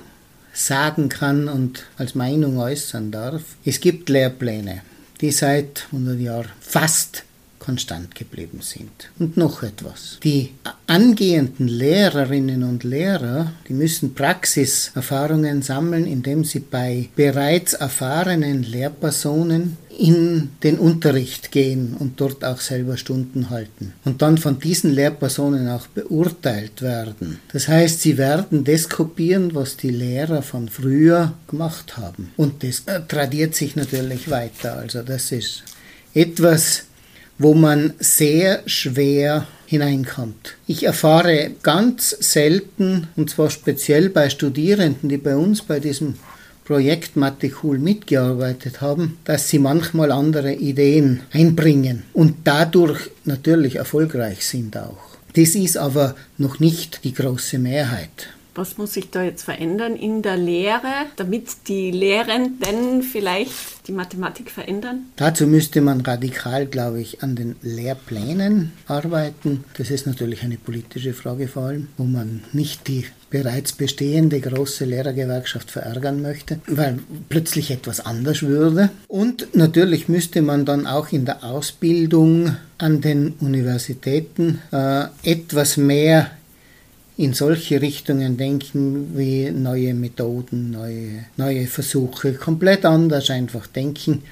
sagen 0.51 1.09
kann 1.09 1.47
und 1.47 1.85
als 1.97 2.15
Meinung 2.15 2.57
äußern 2.57 3.11
darf, 3.11 3.43
es 3.65 3.79
gibt 3.79 4.09
Lehrpläne, 4.09 4.81
die 5.21 5.31
seit 5.31 5.85
100 5.91 6.19
Jahren 6.19 6.49
fast 6.59 7.23
konstant 7.63 8.13
geblieben 8.13 8.59
sind. 8.61 8.91
Und 9.19 9.37
noch 9.37 9.63
etwas. 9.63 10.17
Die 10.23 10.51
angehenden 10.85 11.69
Lehrerinnen 11.69 12.63
und 12.63 12.83
Lehrer, 12.83 13.53
die 13.69 13.73
müssen 13.73 14.13
Praxiserfahrungen 14.13 15.61
sammeln, 15.61 16.05
indem 16.05 16.43
sie 16.43 16.59
bei 16.59 17.09
bereits 17.15 17.73
erfahrenen 17.73 18.63
Lehrpersonen 18.63 19.77
in 19.97 20.49
den 20.63 20.77
Unterricht 20.77 21.51
gehen 21.51 21.95
und 21.97 22.19
dort 22.19 22.43
auch 22.43 22.59
selber 22.59 22.97
Stunden 22.97 23.49
halten 23.49 23.93
und 24.03 24.21
dann 24.21 24.37
von 24.37 24.59
diesen 24.59 24.91
Lehrpersonen 24.91 25.69
auch 25.69 25.87
beurteilt 25.87 26.81
werden. 26.81 27.39
Das 27.51 27.67
heißt, 27.67 28.01
sie 28.01 28.17
werden 28.17 28.63
das 28.63 28.89
kopieren, 28.89 29.53
was 29.53 29.77
die 29.77 29.91
Lehrer 29.91 30.41
von 30.41 30.67
früher 30.67 31.33
gemacht 31.47 31.95
haben. 31.95 32.31
Und 32.35 32.63
das 32.63 32.83
äh, 32.87 33.01
tradiert 33.07 33.55
sich 33.55 33.75
natürlich 33.75 34.29
weiter. 34.29 34.77
Also 34.77 35.03
das 35.03 35.31
ist 35.31 35.63
etwas, 36.13 36.85
wo 37.43 37.53
man 37.53 37.93
sehr 37.99 38.63
schwer 38.67 39.45
hineinkommt. 39.65 40.55
Ich 40.65 40.83
erfahre 40.83 41.51
ganz 41.61 42.11
selten, 42.11 43.07
und 43.17 43.29
zwar 43.29 43.49
speziell 43.49 44.09
bei 44.09 44.29
Studierenden, 44.29 45.09
die 45.09 45.17
bei 45.17 45.35
uns 45.35 45.61
bei 45.61 45.81
diesem 45.81 46.15
Projekt 46.63 47.17
Cool 47.61 47.79
mitgearbeitet 47.79 48.79
haben, 48.79 49.17
dass 49.25 49.49
sie 49.49 49.59
manchmal 49.59 50.13
andere 50.13 50.53
Ideen 50.53 51.19
einbringen 51.33 52.03
und 52.13 52.35
dadurch 52.45 53.11
natürlich 53.25 53.75
erfolgreich 53.75 54.45
sind 54.45 54.77
auch. 54.77 55.17
Das 55.35 55.55
ist 55.55 55.77
aber 55.77 56.15
noch 56.37 56.59
nicht 56.59 57.03
die 57.03 57.13
große 57.13 57.59
Mehrheit. 57.59 58.29
Was 58.55 58.77
muss 58.77 58.93
sich 58.93 59.09
da 59.09 59.23
jetzt 59.23 59.43
verändern 59.43 59.95
in 59.95 60.21
der 60.21 60.37
Lehre, 60.37 61.07
damit 61.15 61.67
die 61.67 61.89
Lehrenden 61.89 63.01
vielleicht 63.01 63.87
die 63.87 63.91
Mathematik 63.91 64.51
verändern? 64.51 65.07
Dazu 65.15 65.47
müsste 65.47 65.81
man 65.81 66.01
radikal, 66.01 66.67
glaube 66.67 67.01
ich, 67.01 67.23
an 67.23 67.35
den 67.35 67.55
Lehrplänen 67.61 68.71
arbeiten. 68.87 69.63
Das 69.77 69.89
ist 69.89 70.05
natürlich 70.05 70.43
eine 70.43 70.57
politische 70.57 71.13
Frage 71.13 71.47
vor 71.47 71.63
allem, 71.63 71.87
wo 71.97 72.03
man 72.03 72.43
nicht 72.53 72.87
die 72.87 73.05
bereits 73.31 73.71
bestehende 73.71 74.39
große 74.39 74.85
Lehrergewerkschaft 74.85 75.71
verärgern 75.71 76.21
möchte, 76.21 76.59
weil 76.67 76.99
plötzlich 77.29 77.71
etwas 77.71 77.99
anders 77.99 78.43
würde. 78.43 78.91
Und 79.07 79.55
natürlich 79.55 80.07
müsste 80.07 80.43
man 80.43 80.65
dann 80.65 80.85
auch 80.85 81.11
in 81.11 81.25
der 81.25 81.43
Ausbildung 81.43 82.55
an 82.77 83.01
den 83.01 83.33
Universitäten 83.39 84.61
äh, 84.71 85.05
etwas 85.23 85.77
mehr 85.77 86.29
in 87.17 87.33
solche 87.33 87.81
Richtungen 87.81 88.37
denken 88.37 89.17
wie 89.17 89.51
neue 89.51 89.93
Methoden, 89.93 90.71
neue, 90.71 91.25
neue 91.37 91.67
Versuche, 91.67 92.33
komplett 92.33 92.85
anders 92.85 93.29
einfach 93.29 93.67
denken. 93.67 94.23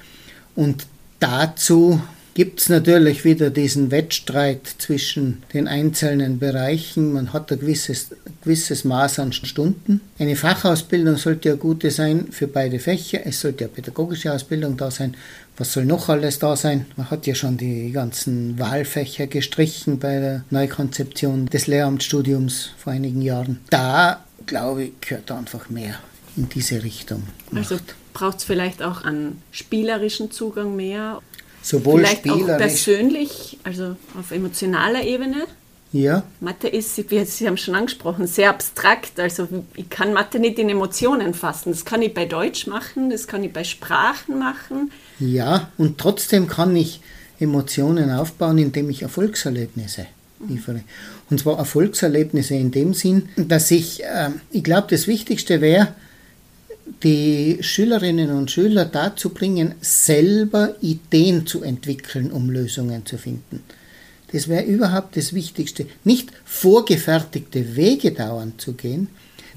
Und 0.56 0.86
dazu 1.20 2.00
gibt 2.34 2.60
es 2.60 2.68
natürlich 2.68 3.24
wieder 3.24 3.50
diesen 3.50 3.90
Wettstreit 3.90 4.66
zwischen 4.78 5.42
den 5.52 5.68
einzelnen 5.68 6.38
Bereichen. 6.38 7.12
Man 7.12 7.32
hat 7.32 7.52
ein 7.52 7.60
gewisses, 7.60 8.08
gewisses 8.42 8.84
Maß 8.84 9.18
an 9.18 9.32
Stunden. 9.32 10.00
Eine 10.18 10.36
Fachausbildung 10.36 11.16
sollte 11.16 11.50
ja 11.50 11.54
gute 11.56 11.90
sein 11.90 12.28
für 12.30 12.48
beide 12.48 12.78
Fächer. 12.78 13.20
Es 13.24 13.40
sollte 13.40 13.64
ja 13.64 13.68
pädagogische 13.68 14.32
Ausbildung 14.32 14.76
da 14.76 14.90
sein. 14.90 15.14
Was 15.56 15.72
soll 15.74 15.84
noch 15.84 16.08
alles 16.08 16.38
da 16.38 16.56
sein? 16.56 16.86
Man 16.96 17.10
hat 17.10 17.26
ja 17.26 17.34
schon 17.34 17.56
die 17.56 17.92
ganzen 17.92 18.58
Wahlfächer 18.58 19.26
gestrichen 19.26 19.98
bei 19.98 20.18
der 20.18 20.44
Neukonzeption 20.50 21.46
des 21.46 21.66
Lehramtsstudiums 21.66 22.70
vor 22.78 22.92
einigen 22.92 23.20
Jahren. 23.20 23.60
Da, 23.70 24.24
glaube 24.46 24.84
ich, 24.84 24.92
gehört 25.00 25.30
einfach 25.30 25.68
mehr 25.68 25.96
in 26.36 26.48
diese 26.48 26.82
Richtung. 26.82 27.24
Also 27.54 27.78
braucht 28.14 28.38
es 28.38 28.44
vielleicht 28.44 28.82
auch 28.82 29.04
einen 29.04 29.42
spielerischen 29.50 30.30
Zugang 30.30 30.74
mehr? 30.74 31.20
Sowohl 31.62 32.00
Vielleicht 32.00 32.18
spielerisch. 32.18 32.50
auch 32.50 32.58
persönlich, 32.58 33.58
also 33.62 33.96
auf 34.18 34.30
emotionaler 34.32 35.04
Ebene. 35.04 35.46
Ja. 35.92 36.22
Mathe 36.40 36.68
ist, 36.68 37.10
wie 37.10 37.24
Sie 37.24 37.46
haben 37.46 37.58
schon 37.58 37.74
angesprochen, 37.74 38.26
sehr 38.26 38.48
abstrakt. 38.50 39.20
Also 39.20 39.46
ich 39.74 39.90
kann 39.90 40.14
Mathe 40.14 40.38
nicht 40.38 40.58
in 40.58 40.70
Emotionen 40.70 41.34
fassen. 41.34 41.70
Das 41.70 41.84
kann 41.84 42.00
ich 42.00 42.14
bei 42.14 42.24
Deutsch 42.24 42.66
machen, 42.66 43.10
das 43.10 43.26
kann 43.26 43.44
ich 43.44 43.52
bei 43.52 43.64
Sprachen 43.64 44.38
machen. 44.38 44.90
Ja, 45.18 45.70
und 45.76 45.98
trotzdem 45.98 46.48
kann 46.48 46.74
ich 46.74 47.00
Emotionen 47.38 48.10
aufbauen, 48.10 48.56
indem 48.58 48.88
ich 48.88 49.02
Erfolgserlebnisse 49.02 50.06
liefere. 50.48 50.80
Und 51.30 51.40
zwar 51.40 51.58
Erfolgserlebnisse 51.58 52.54
in 52.54 52.70
dem 52.70 52.94
Sinn, 52.94 53.28
dass 53.36 53.70
ich, 53.70 54.02
äh, 54.02 54.30
ich 54.50 54.64
glaube, 54.64 54.88
das 54.90 55.06
Wichtigste 55.06 55.60
wäre, 55.60 55.88
die 57.02 57.58
Schülerinnen 57.60 58.30
und 58.30 58.50
Schüler 58.50 58.84
dazu 58.84 59.30
bringen, 59.30 59.74
selber 59.80 60.74
Ideen 60.80 61.46
zu 61.46 61.62
entwickeln, 61.62 62.32
um 62.32 62.50
Lösungen 62.50 63.06
zu 63.06 63.18
finden. 63.18 63.62
Das 64.32 64.48
wäre 64.48 64.64
überhaupt 64.64 65.16
das 65.16 65.32
Wichtigste. 65.32 65.86
Nicht 66.04 66.30
vorgefertigte 66.44 67.76
Wege 67.76 68.12
dauernd 68.12 68.60
zu 68.60 68.72
gehen. 68.72 69.08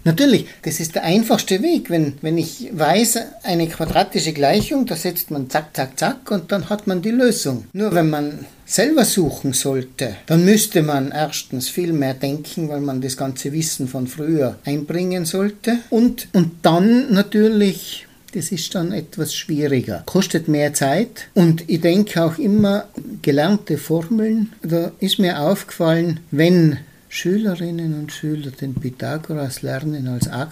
Natürlich, 0.05 0.45
das 0.61 0.79
ist 0.79 0.93
der 0.93 1.03
einfachste 1.03 1.63
Weg. 1.63 1.89
Wenn, 1.89 2.13
wenn 2.21 2.37
ich 2.37 2.69
weiß, 2.71 3.17
eine 3.41 3.67
quadratische 3.67 4.33
Gleichung, 4.33 4.85
da 4.85 4.95
setzt 4.95 5.31
man 5.31 5.49
zack, 5.49 5.75
zack, 5.75 5.97
zack 5.97 6.29
und 6.29 6.51
dann 6.51 6.69
hat 6.69 6.85
man 6.85 7.01
die 7.01 7.09
Lösung. 7.09 7.65
Nur 7.73 7.91
wenn 7.95 8.11
man 8.11 8.45
selber 8.67 9.03
suchen 9.03 9.53
sollte, 9.53 10.15
dann 10.27 10.45
müsste 10.45 10.83
man 10.83 11.11
erstens 11.11 11.69
viel 11.69 11.91
mehr 11.91 12.13
denken, 12.13 12.69
weil 12.69 12.81
man 12.81 13.01
das 13.01 13.17
ganze 13.17 13.51
Wissen 13.51 13.87
von 13.87 14.05
früher 14.05 14.59
einbringen 14.63 15.25
sollte. 15.25 15.79
Und, 15.89 16.27
und 16.33 16.51
dann 16.61 17.11
natürlich, 17.11 18.05
das 18.35 18.51
ist 18.51 18.75
dann 18.75 18.91
etwas 18.91 19.33
schwieriger, 19.33 20.03
kostet 20.05 20.47
mehr 20.47 20.73
Zeit. 20.73 21.27
Und 21.33 21.63
ich 21.67 21.81
denke 21.81 22.23
auch 22.23 22.37
immer, 22.37 22.87
gelernte 23.21 23.77
Formeln, 23.77 24.51
da 24.61 24.91
ist 24.99 25.19
mir 25.19 25.39
aufgefallen, 25.39 26.19
wenn 26.31 26.77
Schülerinnen 27.07 27.97
und 27.97 28.11
Schüler 28.11 28.51
den 28.51 28.73
Pythagoras 28.73 29.61
lernen 29.61 30.09
als 30.09 30.27
a 30.27 30.49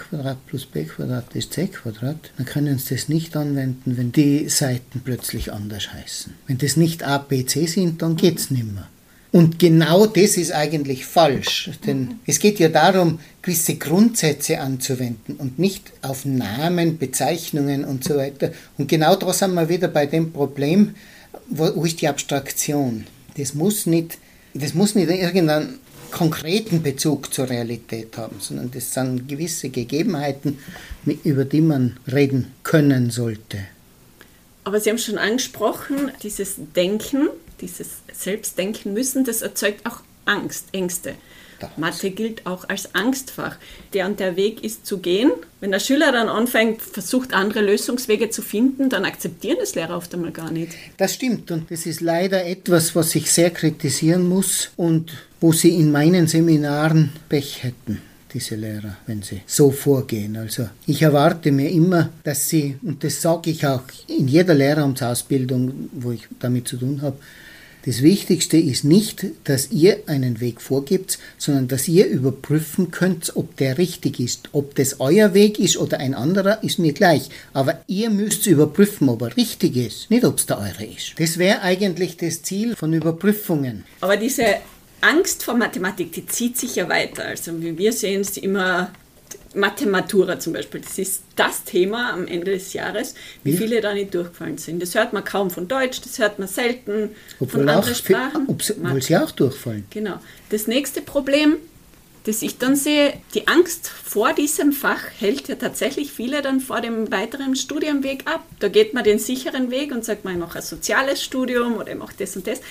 plus 0.47 0.65
b 0.65 0.87
ist 1.33 1.51
c 1.51 1.69
dann 1.83 2.45
können 2.45 2.77
sie 2.77 2.95
das 2.95 3.09
nicht 3.09 3.35
anwenden, 3.35 3.97
wenn 3.97 4.13
die 4.13 4.47
Seiten 4.47 5.01
plötzlich 5.03 5.51
anders 5.51 5.91
heißen. 5.91 6.33
Wenn 6.47 6.59
das 6.59 6.77
nicht 6.77 7.03
a, 7.03 7.17
b, 7.17 7.45
c 7.45 7.65
sind, 7.65 8.01
dann 8.01 8.15
geht 8.15 8.39
es 8.39 8.49
nicht 8.49 8.73
mehr. 8.73 8.87
Und 9.33 9.57
genau 9.57 10.05
das 10.05 10.37
ist 10.37 10.51
eigentlich 10.51 11.07
falsch, 11.07 11.71
denn 11.87 12.19
es 12.27 12.37
geht 12.37 12.59
ja 12.59 12.69
darum, 12.69 13.17
gewisse 13.41 13.77
Grundsätze 13.77 14.59
anzuwenden 14.59 15.37
und 15.37 15.57
nicht 15.57 15.91
auf 16.03 16.23
Namen, 16.23 16.99
Bezeichnungen 16.99 17.83
und 17.83 18.03
so 18.03 18.15
weiter. 18.15 18.51
Und 18.77 18.89
genau 18.89 19.15
da 19.15 19.33
sind 19.33 19.55
wir 19.55 19.67
wieder 19.69 19.87
bei 19.87 20.05
dem 20.05 20.31
Problem, 20.31 20.93
wo, 21.47 21.67
wo 21.75 21.83
ist 21.83 21.99
die 22.01 22.07
Abstraktion? 22.07 23.07
Das 23.35 23.55
muss 23.55 23.87
nicht, 23.87 24.19
das 24.53 24.75
muss 24.75 24.93
nicht 24.93 25.09
irgendeinen 25.09 25.79
konkreten 26.11 26.83
Bezug 26.83 27.33
zur 27.33 27.49
Realität 27.49 28.15
haben, 28.17 28.35
sondern 28.39 28.69
das 28.69 28.93
sind 28.93 29.27
gewisse 29.27 29.69
Gegebenheiten, 29.69 30.59
über 31.23 31.43
die 31.43 31.61
man 31.61 31.97
reden 32.05 32.51
können 32.61 33.09
sollte. 33.09 33.57
Aber 34.63 34.79
Sie 34.79 34.91
haben 34.91 34.99
schon 34.99 35.17
angesprochen, 35.17 36.11
dieses 36.21 36.57
Denken, 36.75 37.29
dieses 37.61 37.87
Selbstdenken 38.11 38.93
müssen, 38.93 39.23
das 39.23 39.41
erzeugt 39.41 39.85
auch 39.85 40.01
Angst, 40.25 40.65
Ängste. 40.71 41.15
Mathe 41.77 42.11
gilt 42.11 42.45
auch 42.45 42.67
als 42.67 42.93
Angstfach. 42.93 43.57
Der 43.93 44.05
und 44.05 44.19
der 44.19 44.35
Weg 44.35 44.63
ist 44.63 44.85
zu 44.85 44.97
gehen. 44.97 45.31
Wenn 45.59 45.71
der 45.71 45.79
Schüler 45.79 46.11
dann 46.11 46.27
anfängt, 46.27 46.81
versucht, 46.81 47.33
andere 47.33 47.61
Lösungswege 47.61 48.29
zu 48.29 48.41
finden, 48.41 48.89
dann 48.89 49.05
akzeptieren 49.05 49.57
das 49.59 49.75
Lehrer 49.75 49.95
oft 49.95 50.13
einmal 50.13 50.31
gar 50.31 50.51
nicht. 50.51 50.73
Das 50.97 51.13
stimmt 51.13 51.51
und 51.51 51.71
das 51.71 51.85
ist 51.85 52.01
leider 52.01 52.45
etwas, 52.45 52.95
was 52.95 53.15
ich 53.15 53.31
sehr 53.31 53.49
kritisieren 53.49 54.27
muss 54.27 54.71
und 54.75 55.13
wo 55.39 55.51
sie 55.51 55.77
in 55.77 55.91
meinen 55.91 56.27
Seminaren 56.27 57.13
Pech 57.29 57.63
hätten 57.63 58.01
diese 58.33 58.55
Lehrer, 58.55 58.97
wenn 59.05 59.21
sie 59.21 59.41
so 59.45 59.71
vorgehen. 59.71 60.35
Also 60.37 60.67
ich 60.87 61.01
erwarte 61.01 61.51
mir 61.51 61.69
immer, 61.69 62.09
dass 62.23 62.49
sie, 62.49 62.77
und 62.81 63.03
das 63.03 63.21
sage 63.21 63.51
ich 63.51 63.65
auch 63.65 63.83
in 64.07 64.27
jeder 64.27 64.53
Lehramtsausbildung, 64.53 65.89
wo 65.93 66.11
ich 66.11 66.27
damit 66.39 66.67
zu 66.67 66.77
tun 66.77 67.01
habe, 67.01 67.17
das 67.85 68.01
Wichtigste 68.01 68.55
ist 68.55 68.85
nicht, 68.85 69.25
dass 69.43 69.71
ihr 69.71 70.03
einen 70.07 70.39
Weg 70.39 70.61
vorgibt, 70.61 71.19
sondern 71.37 71.67
dass 71.67 71.89
ihr 71.89 72.07
überprüfen 72.07 72.91
könnt, 72.91 73.35
ob 73.35 73.57
der 73.57 73.77
richtig 73.77 74.21
ist. 74.21 74.47
Ob 74.53 74.73
das 74.75 75.01
euer 75.01 75.33
Weg 75.33 75.59
ist 75.59 75.75
oder 75.75 75.99
ein 75.99 76.13
anderer, 76.13 76.63
ist 76.63 76.79
mir 76.79 76.93
gleich. 76.93 77.27
Aber 77.51 77.83
ihr 77.87 78.09
müsst 78.09 78.47
überprüfen, 78.47 79.09
ob 79.09 79.23
er 79.23 79.35
richtig 79.35 79.75
ist, 79.75 80.09
nicht 80.09 80.23
ob 80.23 80.37
es 80.37 80.45
der 80.45 80.59
eure 80.59 80.85
ist. 80.85 81.15
Das 81.17 81.37
wäre 81.37 81.61
eigentlich 81.61 82.15
das 82.15 82.41
Ziel 82.41 82.77
von 82.77 82.93
Überprüfungen. 82.93 83.83
Aber 83.99 84.15
diese 84.15 84.45
Angst 85.03 85.43
vor 85.43 85.55
Mathematik, 85.55 86.13
die 86.13 86.25
zieht 86.25 86.57
sich 86.57 86.75
ja 86.75 86.87
weiter. 86.89 87.25
Also 87.25 87.61
wie 87.61 87.77
wir 87.77 87.93
sehen 87.93 88.21
es 88.21 88.37
immer 88.37 88.91
Mathematura 89.55 90.39
zum 90.39 90.53
Beispiel, 90.53 90.81
das 90.81 90.97
ist 90.97 91.23
das 91.35 91.63
Thema 91.63 92.11
am 92.13 92.25
Ende 92.27 92.51
des 92.51 92.73
Jahres, 92.73 93.13
wie 93.43 93.55
viele 93.55 93.81
da 93.81 93.93
nicht 93.93 94.13
durchgefallen 94.13 94.57
sind. 94.57 94.81
Das 94.81 94.95
hört 94.95 95.13
man 95.13 95.23
kaum 95.23 95.51
von 95.51 95.67
Deutsch, 95.67 96.01
das 96.01 96.17
hört 96.17 96.39
man 96.39 96.47
selten 96.47 97.11
Obwohl 97.39 97.61
von 97.61 97.69
anderen 97.69 97.95
Sprachen. 97.95 98.47
Obwohl 98.47 99.01
sie 99.01 99.17
auch 99.17 99.31
durchfallen. 99.31 99.85
Genau. 99.91 100.19
Das 100.49 100.67
nächste 100.67 101.01
Problem 101.01 101.57
das 102.25 102.41
ich 102.41 102.57
dann 102.57 102.77
sehe, 102.77 103.13
die 103.33 103.47
Angst 103.49 103.89
vor 103.89 104.33
diesem 104.33 104.71
Fach 104.71 105.03
hält 105.19 105.49
ja 105.49 105.55
tatsächlich 105.55 106.11
viele 106.11 106.41
dann 106.41 106.61
vor 106.61 106.79
dem 106.79 107.11
weiteren 107.11 107.55
Studienweg 107.57 108.25
ab. 108.25 108.45
Da 108.59 108.69
geht 108.69 108.93
man 108.93 109.03
den 109.03 109.19
sicheren 109.19 109.71
Weg 109.71 109.91
und 109.91 110.05
sagt, 110.05 110.23
man 110.23 110.39
mache 110.39 110.59
ein 110.59 110.63
soziales 110.63 111.21
Studium 111.21 111.75
oder 111.75 111.91
ich 111.91 111.97
mache 111.97 112.15
das 112.17 112.37
und 112.37 112.47
das. 112.47 112.61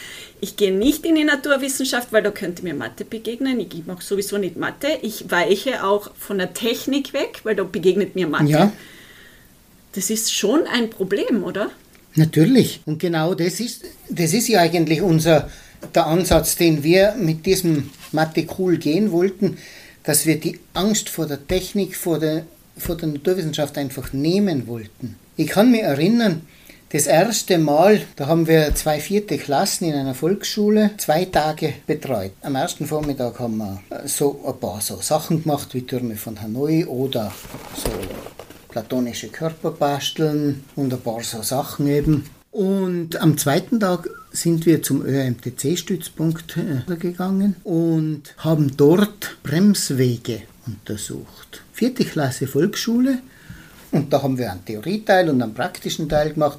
Ich 0.40 0.56
gehe 0.56 0.72
nicht 0.72 1.04
in 1.04 1.16
die 1.16 1.24
Naturwissenschaft, 1.24 2.12
weil 2.12 2.22
da 2.22 2.30
könnte 2.30 2.62
mir 2.62 2.72
Mathe 2.72 3.04
begegnen. 3.04 3.60
Ich 3.60 3.86
mache 3.86 4.02
sowieso 4.02 4.38
nicht 4.38 4.56
Mathe. 4.56 4.88
Ich 5.02 5.30
weiche 5.30 5.84
auch 5.84 6.10
von 6.18 6.38
der 6.38 6.54
Technik 6.54 7.12
weg, 7.12 7.40
weil 7.44 7.54
da 7.54 7.64
begegnet 7.64 8.14
mir 8.14 8.28
Mathe. 8.28 8.46
Ja. 8.46 8.72
Das 9.92 10.08
ist 10.08 10.32
schon 10.32 10.66
ein 10.66 10.88
Problem, 10.88 11.44
oder? 11.44 11.70
Natürlich. 12.14 12.80
Und 12.86 12.98
genau 12.98 13.34
das 13.34 13.60
ist, 13.60 13.84
das 14.08 14.32
ist 14.32 14.48
ja 14.48 14.60
eigentlich 14.60 15.02
unser, 15.02 15.50
der 15.94 16.06
Ansatz, 16.06 16.56
den 16.56 16.82
wir 16.82 17.14
mit 17.18 17.46
diesem 17.46 17.90
cool 18.58 18.76
gehen 18.78 19.12
wollten, 19.12 19.58
dass 20.04 20.26
wir 20.26 20.38
die 20.38 20.58
Angst 20.74 21.08
vor 21.08 21.26
der 21.26 21.46
Technik, 21.46 21.96
vor 21.96 22.18
der, 22.18 22.44
vor 22.76 22.96
der 22.96 23.08
Naturwissenschaft 23.08 23.78
einfach 23.78 24.12
nehmen 24.12 24.66
wollten. 24.66 25.16
Ich 25.36 25.48
kann 25.48 25.70
mich 25.70 25.82
erinnern, 25.82 26.42
das 26.92 27.06
erste 27.06 27.56
Mal, 27.56 28.02
da 28.16 28.26
haben 28.26 28.46
wir 28.46 28.74
zwei 28.74 29.00
vierte 29.00 29.38
Klassen 29.38 29.86
in 29.86 29.94
einer 29.94 30.14
Volksschule 30.14 30.90
zwei 30.98 31.24
Tage 31.24 31.72
betreut. 31.86 32.32
Am 32.42 32.54
ersten 32.54 32.86
Vormittag 32.86 33.38
haben 33.38 33.56
wir 33.56 33.80
so 34.04 34.44
ein 34.46 34.60
paar 34.60 34.82
so 34.82 35.00
Sachen 35.00 35.42
gemacht 35.42 35.68
wie 35.72 35.86
Türme 35.86 36.16
von 36.16 36.42
Hanoi 36.42 36.84
oder 36.84 37.32
so 37.82 37.90
platonische 38.68 39.28
Körper 39.28 39.70
basteln 39.70 40.64
und 40.76 40.92
ein 40.92 41.00
paar 41.00 41.22
so 41.22 41.40
Sachen 41.40 41.86
eben. 41.86 42.28
Und 42.50 43.16
am 43.16 43.38
zweiten 43.38 43.80
Tag 43.80 44.10
sind 44.32 44.66
wir 44.66 44.82
zum 44.82 45.04
ÖMTC-Stützpunkt 45.04 46.56
äh, 46.56 46.96
gegangen 46.96 47.56
und 47.64 48.34
haben 48.38 48.76
dort 48.76 49.36
Bremswege 49.42 50.42
untersucht. 50.66 51.62
Vierte 51.72 52.04
Klasse 52.04 52.46
Volksschule 52.46 53.18
und 53.90 54.12
da 54.12 54.22
haben 54.22 54.38
wir 54.38 54.50
einen 54.50 54.64
Theorieteil 54.64 55.28
und 55.28 55.42
einen 55.42 55.54
praktischen 55.54 56.08
Teil 56.08 56.32
gemacht. 56.32 56.58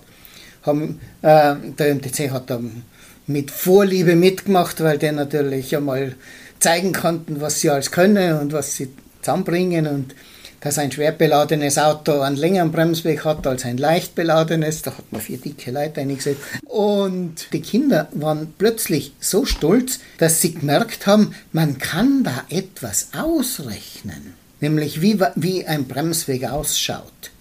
Haben, 0.61 0.99
äh, 1.21 1.55
der 1.77 1.91
ÖMTC 1.91 2.31
hat 2.31 2.49
dann 2.49 2.83
mit 3.27 3.51
Vorliebe 3.51 4.15
mitgemacht, 4.15 4.81
weil 4.81 4.97
der 4.97 5.13
natürlich 5.13 5.75
einmal 5.75 6.15
zeigen 6.59 6.93
konnten, 6.93 7.41
was 7.41 7.59
sie 7.59 7.69
alles 7.69 7.91
können 7.91 8.39
und 8.39 8.53
was 8.53 8.75
sie 8.75 8.89
zusammenbringen 9.21 9.87
und 9.87 10.15
dass 10.63 10.77
ein 10.77 10.93
schwer 10.93 11.11
beladenes 11.11 11.77
Auto 11.77 12.21
einen 12.21 12.37
längeren 12.37 12.71
Bremsweg 12.71 13.25
hat 13.25 13.45
als 13.45 13.65
ein 13.65 13.77
leicht 13.77 14.15
beladenes. 14.15 14.81
Da 14.81 14.91
hat 14.97 15.11
man 15.11 15.19
vier 15.19 15.37
dicke 15.37 15.71
Leute 15.71 15.99
eingesetzt. 15.99 16.39
Und 16.63 17.47
die 17.51 17.61
Kinder 17.61 18.07
waren 18.13 18.53
plötzlich 18.57 19.13
so 19.19 19.43
stolz, 19.45 19.99
dass 20.19 20.39
sie 20.39 20.53
gemerkt 20.53 21.05
haben, 21.05 21.35
man 21.51 21.79
kann 21.79 22.23
da 22.23 22.45
etwas 22.47 23.09
ausrechnen. 23.13 24.35
Nämlich 24.61 25.01
wie, 25.01 25.19
wie 25.35 25.65
ein 25.65 25.83
Bremsweg 25.83 26.45
ausschaut. 26.49 27.31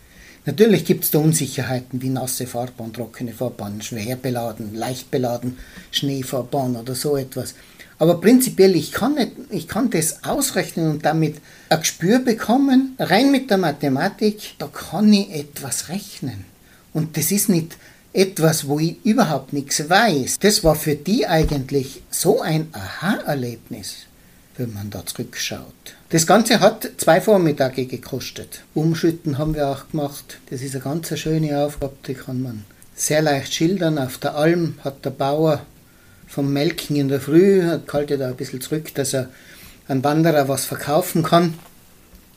Natürlich 0.45 0.85
gibt 0.85 1.05
es 1.05 1.13
da 1.13 1.21
Unsicherheiten 1.21 2.03
wie 2.03 2.09
nasse 2.09 2.49
Fahrbahn, 2.49 2.93
trockene 2.93 3.33
Fahrbahn, 3.33 3.81
schwer 3.81 4.17
beladen, 4.17 4.75
leicht 4.75 5.13
beladen, 5.13 5.59
Schneefahrbahn 5.93 6.75
oder 6.75 6.97
so 6.97 7.17
etwas. 7.17 7.55
Aber 7.99 8.21
prinzipiell, 8.21 8.75
ich 8.75 8.93
kann, 8.93 9.15
nicht, 9.15 9.33
ich 9.51 9.69
kann 9.69 9.91
das 9.91 10.25
ausrechnen 10.25 10.91
und 10.91 11.05
damit 11.05 11.37
ein 11.69 11.81
Gespür 11.81 12.19
bekommen. 12.19 12.97
Rein 12.99 13.31
mit 13.31 13.51
der 13.51 13.59
Mathematik, 13.59 14.55
da 14.59 14.67
kann 14.67 15.13
ich 15.13 15.31
etwas 15.31 15.89
rechnen. 15.89 16.45
Und 16.93 17.17
das 17.17 17.31
ist 17.31 17.49
nicht 17.49 17.77
etwas, 18.13 18.67
wo 18.69 18.79
ich 18.79 18.97
überhaupt 19.05 19.53
nichts 19.53 19.89
weiß. 19.89 20.39
Das 20.41 20.65
war 20.65 20.75
für 20.75 20.95
die 20.95 21.27
eigentlich 21.27 22.03
so 22.11 22.41
ein 22.41 22.69
Aha-Erlebnis, 22.73 24.07
wenn 24.57 24.73
man 24.75 24.91
da 24.91 25.05
zurückschaut. 25.07 25.95
Das 26.11 26.27
Ganze 26.27 26.61
hat 26.61 26.91
zwei 26.99 27.21
Vormittage 27.21 27.87
gekostet. 27.87 28.63
Umschütten 28.75 29.39
haben 29.39 29.55
wir 29.55 29.69
auch 29.69 29.89
gemacht. 29.91 30.39
Das 30.51 30.61
ist 30.61 30.75
eine 30.75 30.85
ganz 30.85 31.19
schöne 31.19 31.59
Aufgabe, 31.59 31.95
die 32.07 32.15
kann 32.15 32.43
man 32.43 32.65
sehr 32.95 33.23
leicht 33.23 33.55
schildern. 33.55 33.99
Auf 33.99 34.19
der 34.19 34.35
Alm 34.35 34.75
hat 34.85 35.05
der 35.05 35.11
Bauer 35.11 35.65
vom 36.33 36.51
Melken 36.51 36.97
in 36.97 37.09
der 37.09 37.21
Früh, 37.21 37.63
halte 37.93 38.17
da 38.17 38.29
ein 38.29 38.37
bisschen 38.37 38.63
zurück, 38.63 38.95
dass 38.95 39.13
er 39.13 39.29
ein 39.87 40.03
Wanderer 40.03 40.49
was 40.49 40.65
verkaufen 40.65 41.23
kann. 41.23 41.55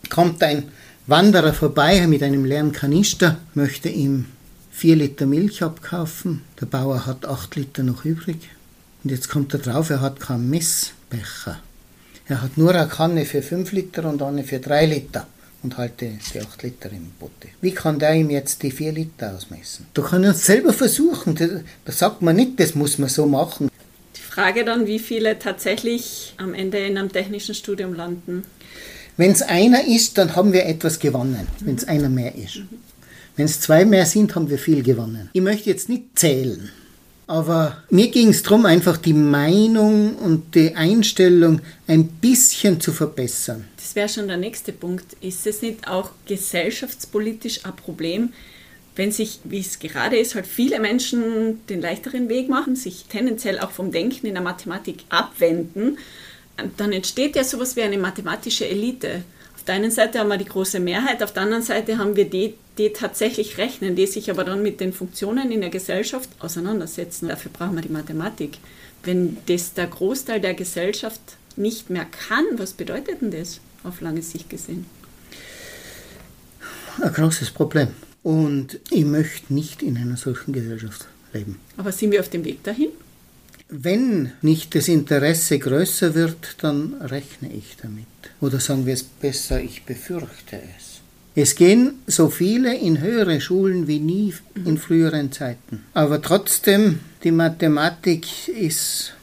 Kommt 0.09 0.43
ein 0.43 0.63
Wanderer 1.07 1.53
vorbei 1.53 2.05
mit 2.05 2.21
einem 2.21 2.43
leeren 2.43 2.73
Kanister, 2.73 3.37
möchte 3.53 3.87
ihm 3.87 4.25
vier 4.69 4.97
Liter 4.97 5.25
Milch 5.25 5.63
abkaufen. 5.63 6.41
Der 6.59 6.65
Bauer 6.65 7.05
hat 7.05 7.25
acht 7.25 7.55
Liter 7.55 7.83
noch 7.83 8.03
übrig. 8.03 8.49
Und 9.01 9.11
jetzt 9.11 9.29
kommt 9.29 9.53
er 9.53 9.59
drauf, 9.59 9.89
er 9.89 10.01
hat 10.01 10.19
keinen 10.19 10.49
Messbecher. 10.49 11.59
Er 12.27 12.41
hat 12.41 12.57
nur 12.57 12.75
eine 12.75 12.89
Kanne 12.89 13.23
für 13.23 13.41
fünf 13.41 13.71
Liter 13.71 14.09
und 14.09 14.21
eine 14.21 14.43
für 14.43 14.59
drei 14.59 14.87
Liter 14.87 15.25
und 15.65 15.77
halte 15.77 16.05
die 16.05 16.39
8 16.39 16.63
Liter 16.63 16.91
im 16.91 17.11
Botte. 17.19 17.49
Wie 17.61 17.71
kann 17.71 17.97
der 17.97 18.13
ihm 18.13 18.29
jetzt 18.29 18.61
die 18.61 18.71
4 18.71 18.91
Liter 18.91 19.35
ausmessen? 19.35 19.87
Da 19.93 20.01
kann 20.03 20.23
er 20.23 20.31
es 20.31 20.45
selber 20.45 20.73
versuchen. 20.73 21.35
Da 21.85 21.91
sagt 21.91 22.21
man 22.21 22.35
nicht, 22.35 22.59
das 22.59 22.75
muss 22.75 22.97
man 22.99 23.09
so 23.09 23.25
machen. 23.25 23.69
Frage 24.35 24.65
dann, 24.65 24.85
wie 24.85 24.99
viele 24.99 25.39
tatsächlich 25.39 26.33
am 26.35 26.53
Ende 26.53 26.77
in 26.79 26.97
einem 26.97 27.09
technischen 27.09 27.55
Studium 27.55 27.93
landen. 27.93 28.43
Wenn 29.15 29.31
es 29.31 29.41
einer 29.41 29.87
ist, 29.87 30.17
dann 30.17 30.35
haben 30.35 30.51
wir 30.51 30.65
etwas 30.65 30.99
gewonnen, 30.99 31.47
mhm. 31.61 31.65
wenn 31.65 31.75
es 31.75 31.87
einer 31.87 32.09
mehr 32.09 32.35
ist. 32.35 32.57
Mhm. 32.57 32.67
Wenn 33.37 33.45
es 33.45 33.61
zwei 33.61 33.85
mehr 33.85 34.05
sind, 34.05 34.35
haben 34.35 34.49
wir 34.49 34.57
viel 34.57 34.83
gewonnen. 34.83 35.29
Ich 35.31 35.41
möchte 35.41 35.69
jetzt 35.69 35.87
nicht 35.87 36.19
zählen, 36.19 36.69
aber 37.27 37.81
mir 37.89 38.09
ging 38.11 38.27
es 38.27 38.43
darum, 38.43 38.65
einfach 38.65 38.97
die 38.97 39.13
Meinung 39.13 40.17
und 40.17 40.53
die 40.53 40.75
Einstellung 40.75 41.61
ein 41.87 42.05
bisschen 42.05 42.81
zu 42.81 42.91
verbessern. 42.91 43.63
Das 43.77 43.95
wäre 43.95 44.09
schon 44.09 44.27
der 44.27 44.35
nächste 44.35 44.73
Punkt. 44.73 45.15
Ist 45.21 45.47
es 45.47 45.61
nicht 45.61 45.87
auch 45.87 46.09
gesellschaftspolitisch 46.25 47.63
ein 47.63 47.75
Problem, 47.77 48.33
wenn 48.95 49.11
sich, 49.11 49.39
wie 49.43 49.59
es 49.59 49.79
gerade 49.79 50.17
ist, 50.17 50.35
halt 50.35 50.47
viele 50.47 50.79
Menschen 50.79 51.65
den 51.67 51.81
leichteren 51.81 52.29
Weg 52.29 52.49
machen, 52.49 52.75
sich 52.75 53.05
tendenziell 53.09 53.59
auch 53.59 53.71
vom 53.71 53.91
Denken 53.91 54.27
in 54.27 54.33
der 54.33 54.43
Mathematik 54.43 55.03
abwenden, 55.09 55.97
dann 56.77 56.93
entsteht 56.93 57.35
ja 57.35 57.43
sowas 57.43 57.75
wie 57.75 57.81
eine 57.81 57.97
mathematische 57.97 58.67
Elite. 58.67 59.23
Auf 59.55 59.63
der 59.63 59.75
einen 59.75 59.91
Seite 59.91 60.19
haben 60.19 60.29
wir 60.29 60.37
die 60.37 60.45
große 60.45 60.79
Mehrheit, 60.79 61.21
auf 61.21 61.33
der 61.33 61.43
anderen 61.43 61.63
Seite 61.63 61.97
haben 61.97 62.15
wir 62.15 62.29
die, 62.29 62.53
die 62.77 62.93
tatsächlich 62.93 63.57
rechnen, 63.57 63.95
die 63.95 64.07
sich 64.07 64.29
aber 64.31 64.43
dann 64.43 64.61
mit 64.61 64.79
den 64.79 64.93
Funktionen 64.93 65.51
in 65.51 65.61
der 65.61 65.69
Gesellschaft 65.69 66.29
auseinandersetzen. 66.39 67.27
Dafür 67.27 67.51
brauchen 67.51 67.75
wir 67.75 67.81
die 67.81 67.91
Mathematik. 67.91 68.57
Wenn 69.03 69.37
das 69.47 69.73
der 69.73 69.87
Großteil 69.87 70.39
der 70.39 70.53
Gesellschaft 70.53 71.21
nicht 71.57 71.89
mehr 71.89 72.05
kann, 72.05 72.45
was 72.57 72.73
bedeutet 72.73 73.21
denn 73.21 73.31
das 73.31 73.59
auf 73.83 74.01
lange 74.01 74.21
Sicht 74.21 74.49
gesehen? 74.49 74.85
Ein 77.01 77.13
großes 77.13 77.51
Problem. 77.51 77.89
Und 78.25 78.79
ich 78.89 79.05
möchte 79.05 79.53
nicht 79.53 79.83
in 79.83 79.97
einer 79.97 80.17
solchen 80.17 80.51
Gesellschaft 80.51 81.05
leben. 81.31 81.59
Aber 81.77 81.91
sind 81.91 82.11
wir 82.11 82.19
auf 82.19 82.29
dem 82.29 82.43
Weg 82.43 82.63
dahin? 82.63 82.89
Wenn 83.69 84.31
nicht 84.41 84.73
das 84.73 84.87
Interesse 84.87 85.59
größer 85.59 86.15
wird, 86.15 86.55
dann 86.61 86.95
rechne 87.01 87.53
ich 87.53 87.77
damit. 87.79 88.07
Oder 88.41 88.59
sagen 88.59 88.87
wir 88.87 88.95
es 88.95 89.03
besser, 89.03 89.61
ich 89.61 89.83
befürchte 89.83 90.59
es. 90.75 91.01
Es 91.35 91.53
gehen 91.53 91.99
so 92.07 92.31
viele 92.31 92.75
in 92.75 92.99
höhere 92.99 93.39
Schulen 93.39 93.87
wie 93.87 93.99
nie 93.99 94.33
in 94.55 94.79
früheren 94.79 95.31
Zeiten. 95.31 95.83
Aber 95.93 96.19
trotzdem, 96.19 97.01
die 97.23 97.29
Mathematik 97.29 98.47
ist, 98.47 99.13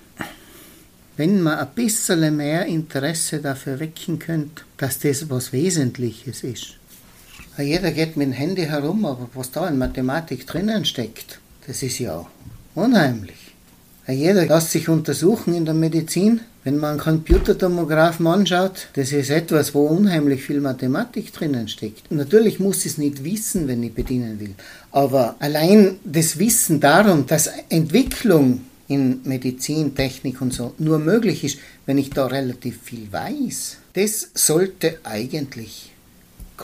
wenn 1.16 1.42
man 1.42 1.58
ein 1.58 1.74
bisschen 1.74 2.36
mehr 2.36 2.66
Interesse 2.66 3.40
dafür 3.40 3.80
wecken 3.80 4.20
könnte, 4.20 4.62
dass 4.76 5.00
das 5.00 5.28
was 5.28 5.52
Wesentliches 5.52 6.44
ist. 6.44 6.76
Jeder 7.58 7.90
geht 7.90 8.16
mit 8.16 8.28
dem 8.28 8.32
Handy 8.32 8.62
herum, 8.62 9.04
aber 9.04 9.28
was 9.34 9.50
da 9.50 9.68
in 9.68 9.76
Mathematik 9.76 10.46
drinnen 10.46 10.86
steckt, 10.86 11.38
das 11.66 11.82
ist 11.82 11.98
ja 11.98 12.26
unheimlich. 12.74 13.36
Jeder 14.08 14.46
lässt 14.46 14.70
sich 14.70 14.88
untersuchen 14.88 15.54
in 15.54 15.64
der 15.64 15.74
Medizin. 15.74 16.40
Wenn 16.64 16.78
man 16.78 16.92
einen 16.92 17.00
Computertomographen 17.00 18.26
anschaut, 18.26 18.88
das 18.94 19.12
ist 19.12 19.30
etwas, 19.30 19.74
wo 19.74 19.86
unheimlich 19.86 20.42
viel 20.42 20.60
Mathematik 20.60 21.32
drinnen 21.32 21.68
steckt. 21.68 22.10
Natürlich 22.10 22.58
muss 22.58 22.86
ich 22.86 22.92
es 22.92 22.98
nicht 22.98 23.22
wissen, 23.22 23.68
wenn 23.68 23.82
ich 23.82 23.94
bedienen 23.94 24.40
will. 24.40 24.54
Aber 24.90 25.36
allein 25.38 25.96
das 26.04 26.38
Wissen 26.38 26.80
darum, 26.80 27.26
dass 27.26 27.50
Entwicklung 27.68 28.62
in 28.88 29.20
Medizin, 29.24 29.94
Technik 29.94 30.40
und 30.40 30.52
so 30.54 30.74
nur 30.78 30.98
möglich 30.98 31.44
ist, 31.44 31.58
wenn 31.86 31.98
ich 31.98 32.10
da 32.10 32.26
relativ 32.26 32.80
viel 32.82 33.08
weiß, 33.10 33.76
das 33.94 34.30
sollte 34.34 34.98
eigentlich 35.04 35.91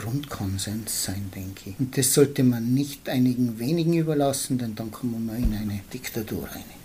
Grundkonsens 0.00 1.04
sein, 1.04 1.30
denke 1.34 1.70
ich. 1.70 1.78
Und 1.78 1.96
das 1.98 2.14
sollte 2.14 2.42
man 2.44 2.72
nicht 2.72 3.08
einigen 3.08 3.58
wenigen 3.58 3.94
überlassen, 3.94 4.58
denn 4.58 4.74
dann 4.74 4.90
kommen 4.90 5.26
wir 5.26 5.36
in 5.36 5.52
eine 5.54 5.80
Diktatur 5.92 6.44
rein 6.44 6.78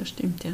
das 0.00 0.08
stimmt, 0.08 0.44
ja. 0.44 0.52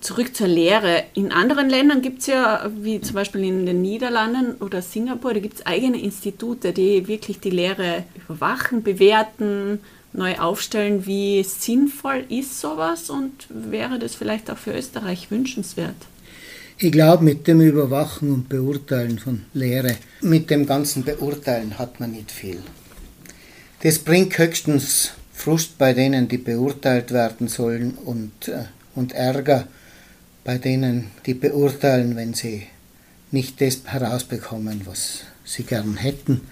Zurück 0.00 0.34
zur 0.34 0.48
Lehre. 0.48 1.04
In 1.14 1.30
anderen 1.30 1.70
Ländern 1.70 2.02
gibt 2.02 2.20
es 2.20 2.26
ja, 2.26 2.68
wie 2.76 3.00
zum 3.00 3.14
Beispiel 3.14 3.44
in 3.44 3.66
den 3.66 3.82
Niederlanden 3.82 4.60
oder 4.60 4.82
Singapur, 4.82 5.32
da 5.32 5.40
gibt 5.40 5.54
es 5.54 5.66
eigene 5.66 6.00
Institute, 6.00 6.72
die 6.72 7.06
wirklich 7.06 7.38
die 7.38 7.50
Lehre 7.50 8.02
überwachen, 8.28 8.82
bewerten, 8.82 9.78
neu 10.12 10.38
aufstellen. 10.38 11.06
Wie 11.06 11.42
sinnvoll 11.44 12.24
ist 12.28 12.60
sowas 12.60 13.10
und 13.10 13.46
wäre 13.48 14.00
das 14.00 14.16
vielleicht 14.16 14.50
auch 14.50 14.58
für 14.58 14.72
Österreich 14.72 15.30
wünschenswert? 15.30 15.94
Ich 16.78 16.92
glaube, 16.92 17.24
mit 17.24 17.46
dem 17.46 17.62
Überwachen 17.62 18.30
und 18.30 18.50
Beurteilen 18.50 19.18
von 19.18 19.42
Lehre, 19.54 19.96
mit 20.20 20.50
dem 20.50 20.66
ganzen 20.66 21.04
Beurteilen 21.04 21.78
hat 21.78 22.00
man 22.00 22.12
nicht 22.12 22.30
viel. 22.30 22.58
Das 23.82 23.98
bringt 23.98 24.36
höchstens 24.36 25.12
Frust 25.32 25.78
bei 25.78 25.94
denen, 25.94 26.28
die 26.28 26.36
beurteilt 26.36 27.12
werden 27.12 27.48
sollen 27.48 27.92
und, 27.92 28.48
äh, 28.48 28.64
und 28.94 29.12
Ärger 29.12 29.68
bei 30.44 30.58
denen, 30.58 31.06
die 31.24 31.32
beurteilen, 31.32 32.14
wenn 32.14 32.34
sie 32.34 32.66
nicht 33.30 33.60
das 33.62 33.80
herausbekommen, 33.86 34.82
was 34.84 35.20
sie 35.44 35.62
gern 35.62 35.96
hätten. 35.96 36.42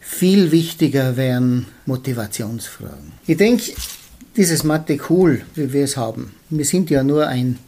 Viel 0.00 0.50
wichtiger 0.50 1.16
wären 1.16 1.66
Motivationsfragen. 1.86 3.12
Ich 3.28 3.36
denke, 3.36 3.72
dieses 4.36 4.64
Mathe 4.64 4.98
cool, 5.08 5.42
wie 5.54 5.72
wir 5.72 5.84
es 5.84 5.96
haben. 5.96 6.34
Wir 6.50 6.64
sind 6.64 6.90
ja 6.90 7.04
nur 7.04 7.28
ein 7.28 7.58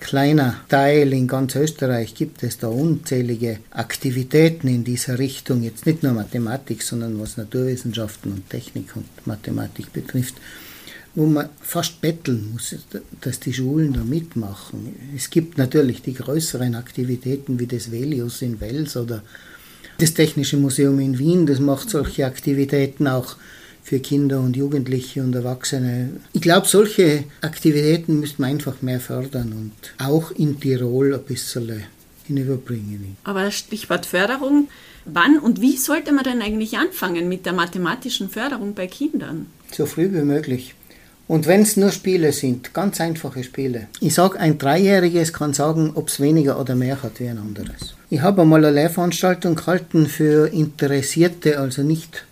kleiner 0.00 0.60
Teil 0.68 1.12
in 1.12 1.26
ganz 1.26 1.54
Österreich 1.54 2.14
gibt 2.14 2.42
es 2.42 2.58
da 2.58 2.68
unzählige 2.68 3.58
Aktivitäten 3.70 4.68
in 4.68 4.84
dieser 4.84 5.18
Richtung, 5.18 5.62
jetzt 5.62 5.86
nicht 5.86 6.02
nur 6.02 6.12
Mathematik, 6.12 6.82
sondern 6.82 7.20
was 7.20 7.36
Naturwissenschaften 7.36 8.32
und 8.32 8.50
Technik 8.50 8.96
und 8.96 9.06
Mathematik 9.26 9.92
betrifft, 9.92 10.34
wo 11.14 11.26
man 11.26 11.48
fast 11.60 12.00
betteln 12.00 12.50
muss, 12.52 12.74
dass 13.20 13.40
die 13.40 13.52
Schulen 13.52 13.92
da 13.92 14.04
mitmachen. 14.04 14.94
Es 15.16 15.30
gibt 15.30 15.58
natürlich 15.58 16.02
die 16.02 16.14
größeren 16.14 16.74
Aktivitäten 16.74 17.58
wie 17.58 17.66
das 17.66 17.90
Velius 17.90 18.42
in 18.42 18.60
Wels 18.60 18.96
oder 18.96 19.22
das 19.98 20.14
Technische 20.14 20.56
Museum 20.56 21.00
in 21.00 21.18
Wien, 21.18 21.46
das 21.46 21.58
macht 21.58 21.90
solche 21.90 22.24
Aktivitäten 22.24 23.08
auch 23.08 23.36
für 23.88 24.00
Kinder 24.00 24.40
und 24.40 24.54
Jugendliche 24.54 25.22
und 25.22 25.34
Erwachsene. 25.34 26.10
Ich 26.34 26.42
glaube, 26.42 26.68
solche 26.68 27.24
Aktivitäten 27.40 28.20
müsste 28.20 28.42
man 28.42 28.50
einfach 28.50 28.82
mehr 28.82 29.00
fördern 29.00 29.52
und 29.52 29.94
auch 30.04 30.30
in 30.32 30.60
Tirol 30.60 31.14
ein 31.14 31.22
bisschen 31.22 31.84
hinüberbringen. 32.26 33.16
Aber 33.24 33.50
Stichwort 33.50 34.04
Förderung, 34.04 34.68
wann 35.06 35.38
und 35.38 35.62
wie 35.62 35.78
sollte 35.78 36.12
man 36.12 36.24
denn 36.24 36.42
eigentlich 36.42 36.76
anfangen 36.76 37.30
mit 37.30 37.46
der 37.46 37.54
mathematischen 37.54 38.28
Förderung 38.28 38.74
bei 38.74 38.86
Kindern? 38.88 39.46
So 39.72 39.86
früh 39.86 40.12
wie 40.12 40.22
möglich. 40.22 40.74
Und 41.26 41.46
wenn 41.46 41.62
es 41.62 41.78
nur 41.78 41.90
Spiele 41.90 42.32
sind, 42.32 42.74
ganz 42.74 43.00
einfache 43.00 43.42
Spiele. 43.42 43.88
Ich 44.00 44.14
sage, 44.14 44.38
ein 44.38 44.58
Dreijähriges 44.58 45.32
kann 45.32 45.54
sagen, 45.54 45.92
ob 45.94 46.08
es 46.08 46.20
weniger 46.20 46.60
oder 46.60 46.74
mehr 46.74 47.02
hat 47.02 47.20
wie 47.20 47.28
ein 47.28 47.38
anderes. 47.38 47.94
Ich 48.10 48.20
habe 48.20 48.42
einmal 48.42 48.64
eine 48.64 48.74
Lehrveranstaltung 48.74 49.54
gehalten 49.54 50.06
für 50.06 50.48
Interessierte, 50.48 51.58
also 51.58 51.82
nicht 51.82 52.24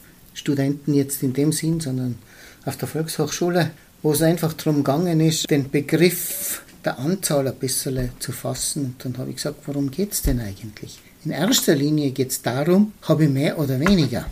Studenten 0.47 0.95
jetzt 0.95 1.25
in 1.25 1.33
dem 1.33 1.51
Sinn, 1.51 1.81
sondern 1.81 2.19
auf 2.65 2.77
der 2.77 2.87
Volkshochschule, 2.87 3.73
wo 4.03 4.13
es 4.13 4.23
einfach 4.23 4.53
darum 4.53 4.85
gegangen 4.85 5.19
ist, 5.19 5.51
den 5.51 5.69
Begriff 5.71 6.63
der 6.85 7.01
Anzahl 7.01 7.49
ein 7.49 7.57
bisschen 7.57 8.11
zu 8.21 8.31
fassen. 8.31 8.85
Und 8.85 9.05
dann 9.05 9.19
habe 9.19 9.31
ich 9.31 9.37
gesagt, 9.37 9.67
worum 9.67 9.91
geht 9.91 10.13
es 10.13 10.23
denn 10.23 10.39
eigentlich? 10.39 11.01
In 11.25 11.33
erster 11.33 11.75
Linie 11.75 12.13
geht 12.13 12.31
es 12.31 12.43
darum, 12.43 12.93
habe 13.03 13.25
ich 13.25 13.31
mehr 13.31 13.59
oder 13.59 13.81
weniger. 13.81 14.27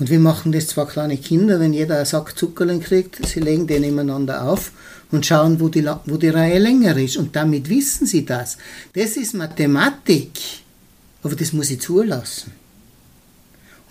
Und 0.00 0.10
wir 0.10 0.18
machen 0.18 0.50
das 0.50 0.66
zwar 0.66 0.88
kleine 0.88 1.16
Kinder, 1.16 1.60
wenn 1.60 1.72
jeder 1.72 1.94
einen 1.94 2.06
Sack 2.06 2.36
Zuckerlen 2.36 2.80
kriegt, 2.80 3.24
sie 3.24 3.38
legen 3.38 3.68
den 3.68 3.82
nebeneinander 3.82 4.42
auf 4.42 4.72
und 5.12 5.24
schauen, 5.24 5.60
wo 5.60 5.68
die, 5.68 5.88
wo 6.06 6.16
die 6.16 6.30
Reihe 6.30 6.58
länger 6.58 6.96
ist. 6.96 7.16
Und 7.16 7.36
damit 7.36 7.68
wissen 7.68 8.08
sie 8.08 8.24
das. 8.24 8.58
Das 8.94 9.16
ist 9.16 9.34
Mathematik. 9.34 10.32
Aber 11.22 11.36
das 11.36 11.52
muss 11.52 11.70
ich 11.70 11.80
zulassen. 11.80 12.61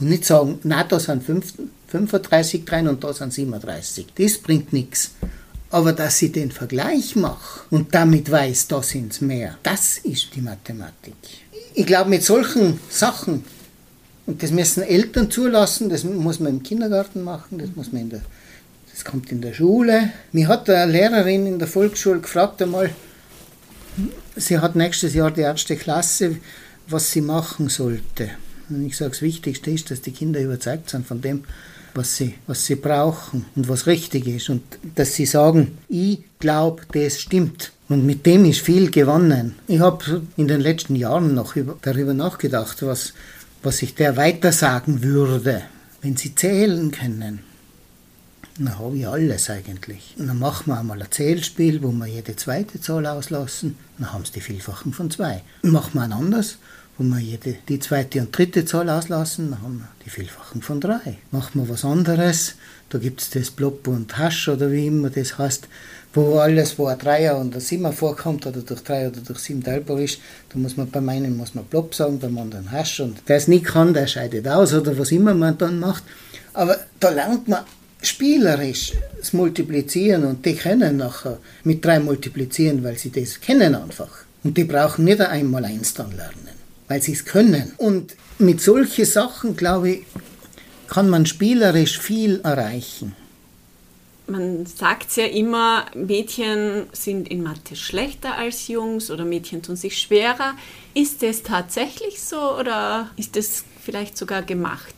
Und 0.01 0.09
nicht 0.09 0.25
sagen, 0.25 0.59
na, 0.63 0.83
da 0.83 0.99
sind 0.99 1.23
35 1.23 2.65
drin 2.65 2.87
und 2.87 3.03
da 3.03 3.13
sind 3.13 3.31
37. 3.31 4.07
Das 4.17 4.39
bringt 4.39 4.73
nichts. 4.73 5.11
Aber 5.69 5.93
dass 5.93 6.21
ich 6.21 6.31
den 6.31 6.51
Vergleich 6.51 7.15
mache 7.15 7.61
und 7.69 7.93
damit 7.93 8.29
weiß, 8.29 8.67
da 8.67 8.81
sind 8.81 9.13
es 9.13 9.21
mehr, 9.21 9.57
das 9.63 9.99
ist 9.99 10.35
die 10.35 10.41
Mathematik. 10.41 11.13
Ich 11.75 11.85
glaube, 11.85 12.09
mit 12.09 12.23
solchen 12.23 12.79
Sachen, 12.89 13.45
und 14.25 14.43
das 14.43 14.51
müssen 14.51 14.83
Eltern 14.83 15.31
zulassen, 15.31 15.87
das 15.87 16.03
muss 16.03 16.41
man 16.41 16.55
im 16.55 16.63
Kindergarten 16.63 17.23
machen, 17.23 17.59
das 17.59 17.69
muss 17.75 17.93
man 17.93 18.01
in 18.01 18.09
der, 18.09 18.21
das 18.91 19.05
kommt 19.05 19.31
in 19.31 19.39
der 19.39 19.53
Schule. 19.53 20.11
Mir 20.33 20.49
hat 20.49 20.69
eine 20.69 20.91
Lehrerin 20.91 21.45
in 21.45 21.59
der 21.59 21.69
Volksschule 21.69 22.19
gefragt 22.19 22.61
einmal, 22.61 22.89
sie 24.35 24.59
hat 24.59 24.75
nächstes 24.75 25.13
Jahr 25.13 25.31
die 25.31 25.41
erste 25.41 25.77
Klasse, 25.77 26.37
was 26.87 27.11
sie 27.11 27.21
machen 27.21 27.69
sollte. 27.69 28.31
Und 28.71 28.85
ich 28.85 28.97
sage, 28.97 29.11
das 29.11 29.21
Wichtigste 29.21 29.71
ist, 29.71 29.91
dass 29.91 30.01
die 30.01 30.11
Kinder 30.11 30.39
überzeugt 30.39 30.89
sind 30.89 31.05
von 31.05 31.21
dem, 31.21 31.43
was 31.93 32.15
sie, 32.15 32.35
was 32.47 32.65
sie 32.65 32.75
brauchen 32.75 33.45
und 33.55 33.67
was 33.67 33.87
richtig 33.87 34.27
ist. 34.27 34.49
Und 34.49 34.63
dass 34.95 35.13
sie 35.15 35.25
sagen, 35.25 35.77
ich 35.89 36.19
glaube, 36.39 36.83
das 36.93 37.19
stimmt. 37.19 37.71
Und 37.89 38.05
mit 38.05 38.25
dem 38.25 38.45
ist 38.45 38.61
viel 38.61 38.89
gewonnen. 38.89 39.55
Ich 39.67 39.79
habe 39.79 40.21
in 40.37 40.47
den 40.47 40.61
letzten 40.61 40.95
Jahren 40.95 41.35
noch 41.35 41.55
über, 41.55 41.77
darüber 41.81 42.13
nachgedacht, 42.13 42.81
was, 42.83 43.13
was 43.63 43.81
ich 43.81 43.95
der 43.95 44.15
weiter 44.15 44.53
sagen 44.53 45.03
würde, 45.03 45.63
wenn 46.01 46.15
sie 46.15 46.33
zählen 46.33 46.91
können. 46.91 47.39
Dann 48.57 48.77
habe 48.77 48.97
ich 48.97 49.07
alles 49.07 49.49
eigentlich. 49.49 50.15
Und 50.17 50.27
dann 50.27 50.39
machen 50.39 50.67
wir 50.67 50.79
einmal 50.79 51.01
ein 51.01 51.11
Zählspiel, 51.11 51.81
wo 51.83 51.91
wir 51.91 52.07
jede 52.07 52.35
zweite 52.35 52.79
Zahl 52.79 53.05
auslassen. 53.07 53.77
Dann 53.97 54.13
haben 54.13 54.25
sie 54.25 54.33
die 54.33 54.41
Vielfachen 54.41 54.93
von 54.93 55.09
zwei. 55.09 55.41
Dann 55.61 55.71
machen 55.71 55.93
wir 55.93 56.01
ein 56.01 56.13
anderes, 56.13 56.57
wo 56.97 57.03
wir 57.03 57.19
jede, 57.19 57.55
die 57.67 57.79
zweite 57.79 58.19
und 58.19 58.37
dritte 58.37 58.65
Zahl 58.65 58.89
auslassen, 58.89 59.51
dann 59.51 59.61
haben 59.61 59.77
wir 59.79 59.89
die 60.05 60.09
Vielfachen 60.09 60.61
von 60.61 60.79
drei. 60.79 61.17
Machen 61.31 61.61
wir 61.61 61.69
was 61.69 61.85
anderes, 61.85 62.55
da 62.89 62.97
gibt 62.97 63.21
es 63.21 63.29
das 63.29 63.51
Blob 63.51 63.87
und 63.87 64.17
Hasch 64.17 64.47
oder 64.49 64.71
wie 64.71 64.87
immer 64.87 65.09
das 65.09 65.37
heißt, 65.37 65.67
wo 66.13 66.39
alles, 66.39 66.77
wo 66.77 66.87
ein 66.87 66.99
Dreier 66.99 67.37
und 67.37 67.55
ein 67.55 67.61
Siebener 67.61 67.93
vorkommt 67.93 68.45
oder 68.45 68.61
durch 68.61 68.83
drei 68.83 69.07
oder 69.07 69.21
durch 69.21 69.39
sieben 69.39 69.63
teilbar 69.63 69.99
ist, 69.99 70.19
da 70.49 70.59
muss 70.59 70.75
man 70.75 70.89
beim 70.89 71.07
einen 71.07 71.37
muss 71.37 71.55
man 71.55 71.65
Blob 71.65 71.95
sagen, 71.95 72.19
beim 72.19 72.37
anderen 72.37 72.69
Hasch 72.71 72.99
und 72.99 73.17
der 73.27 73.37
es 73.37 73.47
nicht 73.47 73.65
kann, 73.65 73.93
der 73.93 74.07
scheidet 74.07 74.47
aus 74.47 74.73
oder 74.73 74.97
was 74.97 75.11
immer 75.11 75.33
man 75.33 75.57
dann 75.57 75.79
macht. 75.79 76.03
Aber 76.53 76.77
da 76.99 77.09
lernt 77.09 77.47
man 77.47 77.63
spielerisch 78.01 78.93
das 79.19 79.33
Multiplizieren 79.33 80.25
und 80.25 80.45
die 80.45 80.55
können 80.55 80.97
nachher 80.97 81.37
mit 81.63 81.85
drei 81.85 81.99
multiplizieren, 81.99 82.83
weil 82.83 82.97
sie 82.97 83.11
das 83.11 83.39
kennen 83.39 83.75
einfach. 83.75 84.25
Und 84.43 84.57
die 84.57 84.63
brauchen 84.63 85.05
nicht 85.05 85.21
einmal 85.21 85.65
eins 85.65 85.93
dann 85.93 86.11
lernen, 86.11 86.49
weil 86.91 87.01
sie 87.01 87.13
es 87.13 87.23
können. 87.23 87.71
Und 87.77 88.17
mit 88.37 88.59
solchen 88.59 89.05
Sachen, 89.05 89.55
glaube 89.55 89.91
ich, 89.91 89.99
kann 90.89 91.09
man 91.09 91.25
spielerisch 91.25 91.97
viel 91.97 92.41
erreichen. 92.43 93.15
Man 94.27 94.65
sagt 94.65 95.15
ja 95.15 95.25
immer, 95.25 95.85
Mädchen 95.95 96.87
sind 96.91 97.29
in 97.29 97.43
Mathe 97.43 97.77
schlechter 97.77 98.37
als 98.37 98.67
Jungs 98.67 99.09
oder 99.09 99.23
Mädchen 99.23 99.61
tun 99.61 99.77
sich 99.77 99.97
schwerer. 99.97 100.55
Ist 100.93 101.23
das 101.23 101.43
tatsächlich 101.43 102.21
so 102.21 102.59
oder 102.59 103.09
ist 103.15 103.37
das 103.37 103.63
vielleicht 103.81 104.17
sogar 104.17 104.41
gemacht? 104.41 104.95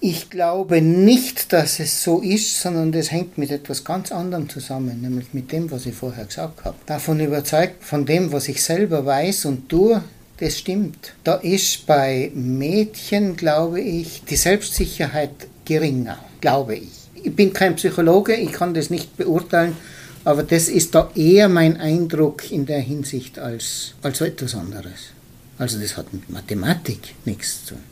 Ich 0.00 0.30
glaube 0.30 0.80
nicht, 0.80 1.52
dass 1.52 1.80
es 1.80 2.04
so 2.04 2.20
ist, 2.20 2.60
sondern 2.60 2.92
das 2.92 3.10
hängt 3.10 3.38
mit 3.38 3.50
etwas 3.50 3.82
ganz 3.82 4.12
anderem 4.12 4.48
zusammen, 4.48 5.00
nämlich 5.02 5.34
mit 5.34 5.50
dem, 5.50 5.68
was 5.72 5.86
ich 5.86 5.96
vorher 5.96 6.26
gesagt 6.26 6.64
habe. 6.64 6.76
Davon 6.86 7.18
überzeugt, 7.18 7.82
von 7.82 8.06
dem, 8.06 8.30
was 8.30 8.46
ich 8.46 8.62
selber 8.62 9.04
weiß 9.04 9.46
und 9.46 9.68
tue, 9.68 10.00
das 10.40 10.58
stimmt. 10.58 11.14
Da 11.24 11.34
ist 11.34 11.86
bei 11.86 12.30
Mädchen, 12.34 13.36
glaube 13.36 13.80
ich, 13.80 14.22
die 14.24 14.36
Selbstsicherheit 14.36 15.30
geringer, 15.64 16.18
glaube 16.40 16.76
ich. 16.76 16.88
Ich 17.14 17.34
bin 17.34 17.52
kein 17.52 17.76
Psychologe, 17.76 18.34
ich 18.34 18.52
kann 18.52 18.74
das 18.74 18.90
nicht 18.90 19.16
beurteilen, 19.16 19.76
aber 20.24 20.42
das 20.42 20.68
ist 20.68 20.94
da 20.94 21.10
eher 21.14 21.48
mein 21.48 21.76
Eindruck 21.76 22.50
in 22.50 22.66
der 22.66 22.80
Hinsicht 22.80 23.38
als, 23.38 23.94
als 24.02 24.20
etwas 24.20 24.54
anderes. 24.54 25.12
Also 25.58 25.80
das 25.80 25.96
hat 25.96 26.12
mit 26.12 26.30
Mathematik 26.30 27.14
nichts 27.24 27.64
zu 27.64 27.74
tun. 27.74 27.82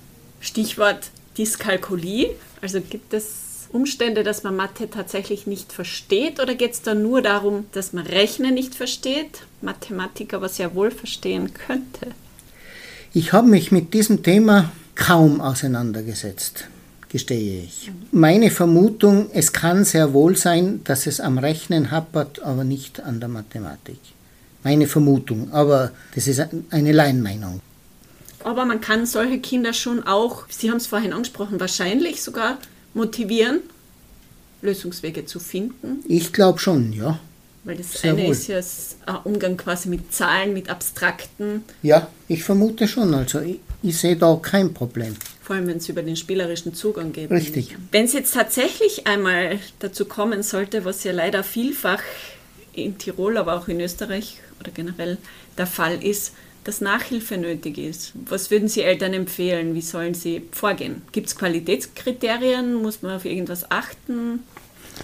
Stichwort 0.41 1.11
Dyskalkulie. 1.37 2.31
Also 2.61 2.81
gibt 2.81 3.13
es 3.13 3.69
Umstände, 3.73 4.23
dass 4.23 4.45
man 4.45 4.55
Mathe 4.55 4.89
tatsächlich 4.89 5.47
nicht 5.47 5.73
versteht 5.73 6.41
oder 6.41 6.55
geht 6.55 6.73
es 6.73 6.83
da 6.83 6.95
nur 6.95 7.21
darum, 7.21 7.67
dass 7.73 7.93
man 7.93 8.07
Rechnen 8.07 8.55
nicht 8.55 8.75
versteht, 8.77 9.43
Mathematik 9.61 10.35
aber 10.35 10.49
sehr 10.49 10.75
wohl 10.75 10.93
verstehen 10.93 11.53
könnte? 11.53 12.15
Ich 13.17 13.33
habe 13.33 13.49
mich 13.49 13.73
mit 13.73 13.95
diesem 13.95 14.23
Thema 14.23 14.71
kaum 14.95 15.41
auseinandergesetzt, 15.41 16.67
gestehe 17.09 17.63
ich. 17.63 17.91
Meine 18.13 18.51
Vermutung, 18.51 19.31
es 19.33 19.55
kann 19.55 19.87
sehr 19.87 20.13
wohl 20.13 20.37
sein, 20.37 20.83
dass 20.85 21.07
es 21.07 21.19
am 21.19 21.39
Rechnen 21.39 21.91
happert, 21.91 22.43
aber 22.43 22.63
nicht 22.63 23.01
an 23.01 23.19
der 23.19 23.31
Mathematik. 23.31 23.99
Meine 24.65 24.87
Vermutung, 24.87 25.51
aber 25.51 25.93
das 26.15 26.27
ist 26.27 26.47
eine 26.69 26.93
Laienmeinung. 26.93 27.63
Aber 28.45 28.67
man 28.67 28.83
kann 28.83 29.07
solche 29.07 29.39
Kinder 29.39 29.73
schon 29.73 30.03
auch, 30.03 30.45
Sie 30.51 30.69
haben 30.69 30.77
es 30.77 30.87
vorhin 30.87 31.15
angesprochen, 31.15 31.59
wahrscheinlich 31.59 32.23
sogar 32.23 32.59
motivieren, 32.93 33.61
Lösungswege 34.61 35.25
zu 35.25 35.41
finden. 35.41 36.05
Ich 36.07 36.35
glaube 36.35 36.59
schon, 36.59 36.93
ja. 36.93 37.19
Weil 37.67 37.77
das 37.77 37.95
Sehr 37.95 38.13
eine 38.13 38.23
wohl. 38.23 38.31
ist 38.31 38.47
ja 38.47 38.61
ein 39.07 39.17
Umgang 39.25 39.57
quasi 39.57 39.89
mit 39.89 40.15
Zahlen, 40.15 40.53
mit 40.53 40.71
abstrakten. 40.71 41.65
Ja, 41.83 42.07
ich 42.29 42.45
vermute 42.45 42.87
schon. 42.87 43.13
Also 43.13 43.41
ich, 43.41 43.59
ich 43.83 43.99
sehe 43.99 44.15
da 44.15 44.39
kein 44.41 44.73
Problem. 44.73 45.17
Vor 45.43 45.57
allem, 45.57 45.67
wenn 45.67 45.79
es 45.79 45.89
über 45.89 46.05
den 46.05 46.15
spielerischen 46.15 46.75
Zugang 46.75 47.13
geht. 47.13 47.29
Richtig. 47.29 47.77
Wenn 47.91 48.05
es 48.05 48.13
jetzt 48.13 48.35
tatsächlich 48.35 49.09
einmal 49.09 49.59
dazu 49.81 50.05
kommen 50.05 50.45
sollte, 50.45 50.85
was 50.85 51.03
ja 51.03 51.11
leider 51.11 51.43
vielfach 51.43 52.03
in 52.73 52.99
Tirol, 52.99 53.37
aber 53.37 53.57
auch 53.57 53.67
in 53.67 53.81
Österreich 53.81 54.39
oder 54.61 54.71
generell 54.71 55.19
der 55.59 55.67
Fall 55.67 56.01
ist, 56.05 56.35
dass 56.63 56.81
Nachhilfe 56.81 57.37
nötig 57.37 57.79
ist. 57.79 58.13
Was 58.29 58.53
würden 58.53 58.69
Sie 58.69 58.83
Eltern 58.83 59.13
empfehlen? 59.13 59.75
Wie 59.75 59.81
sollen 59.81 60.15
sie 60.15 60.43
vorgehen? 60.53 61.03
Gibt 61.11 61.29
es 61.29 61.37
Qualitätskriterien? 61.37 62.75
Muss 62.75 63.03
man 63.03 63.17
auf 63.17 63.25
irgendwas 63.25 63.71
achten? 63.71 64.45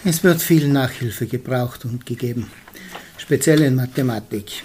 Es 0.05 0.25
wird 0.25 0.43
viel 0.43 0.69
Nachhilfe 0.69 1.27
gebraucht 1.27 1.85
und 1.85 2.07
gegeben, 2.07 2.51
speziell 3.19 3.63
in 3.63 3.77
Mathematik. 3.77 4.65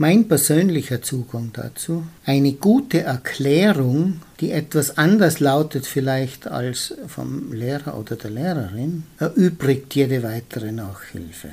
Mein 0.00 0.28
persönlicher 0.28 1.02
Zugang 1.02 1.50
dazu, 1.52 2.06
eine 2.24 2.52
gute 2.52 3.00
Erklärung, 3.00 4.20
die 4.38 4.52
etwas 4.52 4.96
anders 4.96 5.40
lautet 5.40 5.86
vielleicht 5.86 6.46
als 6.46 6.94
vom 7.08 7.52
Lehrer 7.52 7.98
oder 7.98 8.14
der 8.14 8.30
Lehrerin, 8.30 9.02
erübrigt 9.18 9.96
jede 9.96 10.22
weitere 10.22 10.70
Nachhilfe. 10.70 11.48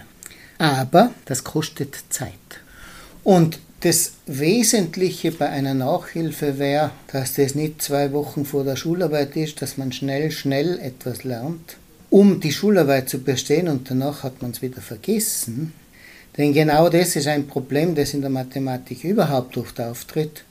Aber 0.59 1.11
das 1.25 1.43
kostet 1.43 1.95
Zeit. 2.09 2.29
Und 3.23 3.57
das 3.79 4.13
Wesentliche 4.27 5.31
bei 5.31 5.49
einer 5.49 5.73
Nachhilfe 5.73 6.59
wäre, 6.59 6.91
dass 7.11 7.33
das 7.33 7.55
nicht 7.55 7.81
zwei 7.81 8.11
Wochen 8.11 8.45
vor 8.45 8.63
der 8.63 8.75
Schularbeit 8.75 9.35
ist, 9.35 9.63
dass 9.63 9.77
man 9.77 9.91
schnell, 9.91 10.29
schnell 10.29 10.77
etwas 10.77 11.23
lernt, 11.23 11.77
um 12.15 12.39
die 12.39 12.53
Schularbeit 12.53 13.09
zu 13.09 13.19
bestehen 13.19 13.67
und 13.67 13.91
danach 13.91 14.23
hat 14.23 14.41
man 14.41 14.51
es 14.51 14.61
wieder 14.61 14.79
vergessen. 14.79 15.73
Denn 16.37 16.53
genau 16.53 16.87
das 16.87 17.17
ist 17.17 17.27
ein 17.27 17.45
Problem, 17.45 17.93
das 17.93 18.13
in 18.13 18.21
der 18.21 18.29
Mathematik 18.29 19.03
überhaupt 19.03 19.57
oft 19.57 19.81
auftritt. 19.81 20.45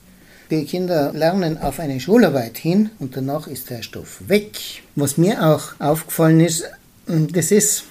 Die 0.51 0.63
Kinder 0.65 1.11
lernen 1.11 1.57
auf 1.57 1.79
eine 1.79 1.99
Schularbeit 1.99 2.59
hin 2.59 2.91
und 2.99 3.17
danach 3.17 3.47
ist 3.47 3.71
der 3.71 3.81
Stoff 3.81 4.21
weg. 4.27 4.51
Was 4.95 5.17
mir 5.17 5.43
auch 5.43 5.73
aufgefallen 5.79 6.39
ist, 6.39 6.65
das 7.07 7.49
ist, 7.49 7.85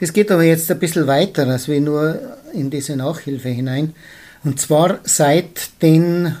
das 0.00 0.12
geht 0.12 0.32
aber 0.32 0.42
jetzt 0.42 0.68
ein 0.68 0.80
bisschen 0.80 1.06
weiter 1.06 1.46
als 1.46 1.68
wir 1.68 1.80
nur 1.80 2.36
in 2.52 2.68
diese 2.68 2.96
Nachhilfe 2.96 3.50
hinein. 3.50 3.94
Und 4.42 4.58
zwar 4.58 4.98
seit 5.04 5.70
den 5.82 6.34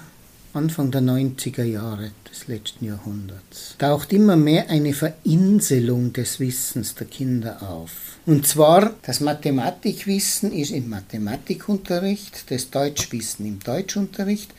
Anfang 0.54 0.90
der 0.90 1.00
90er 1.00 1.62
Jahre 1.62 2.10
des 2.30 2.46
letzten 2.46 2.84
Jahrhunderts 2.84 3.74
taucht 3.78 4.12
immer 4.12 4.36
mehr 4.36 4.68
eine 4.68 4.92
Verinselung 4.92 6.12
des 6.12 6.40
Wissens 6.40 6.94
der 6.94 7.06
Kinder 7.06 7.62
auf. 7.62 8.18
Und 8.26 8.46
zwar, 8.46 8.92
das 9.00 9.20
Mathematikwissen 9.20 10.52
ist 10.52 10.72
im 10.72 10.90
Mathematikunterricht, 10.90 12.50
das 12.50 12.68
Deutschwissen 12.68 13.46
im 13.46 13.60
Deutschunterricht, 13.60 14.50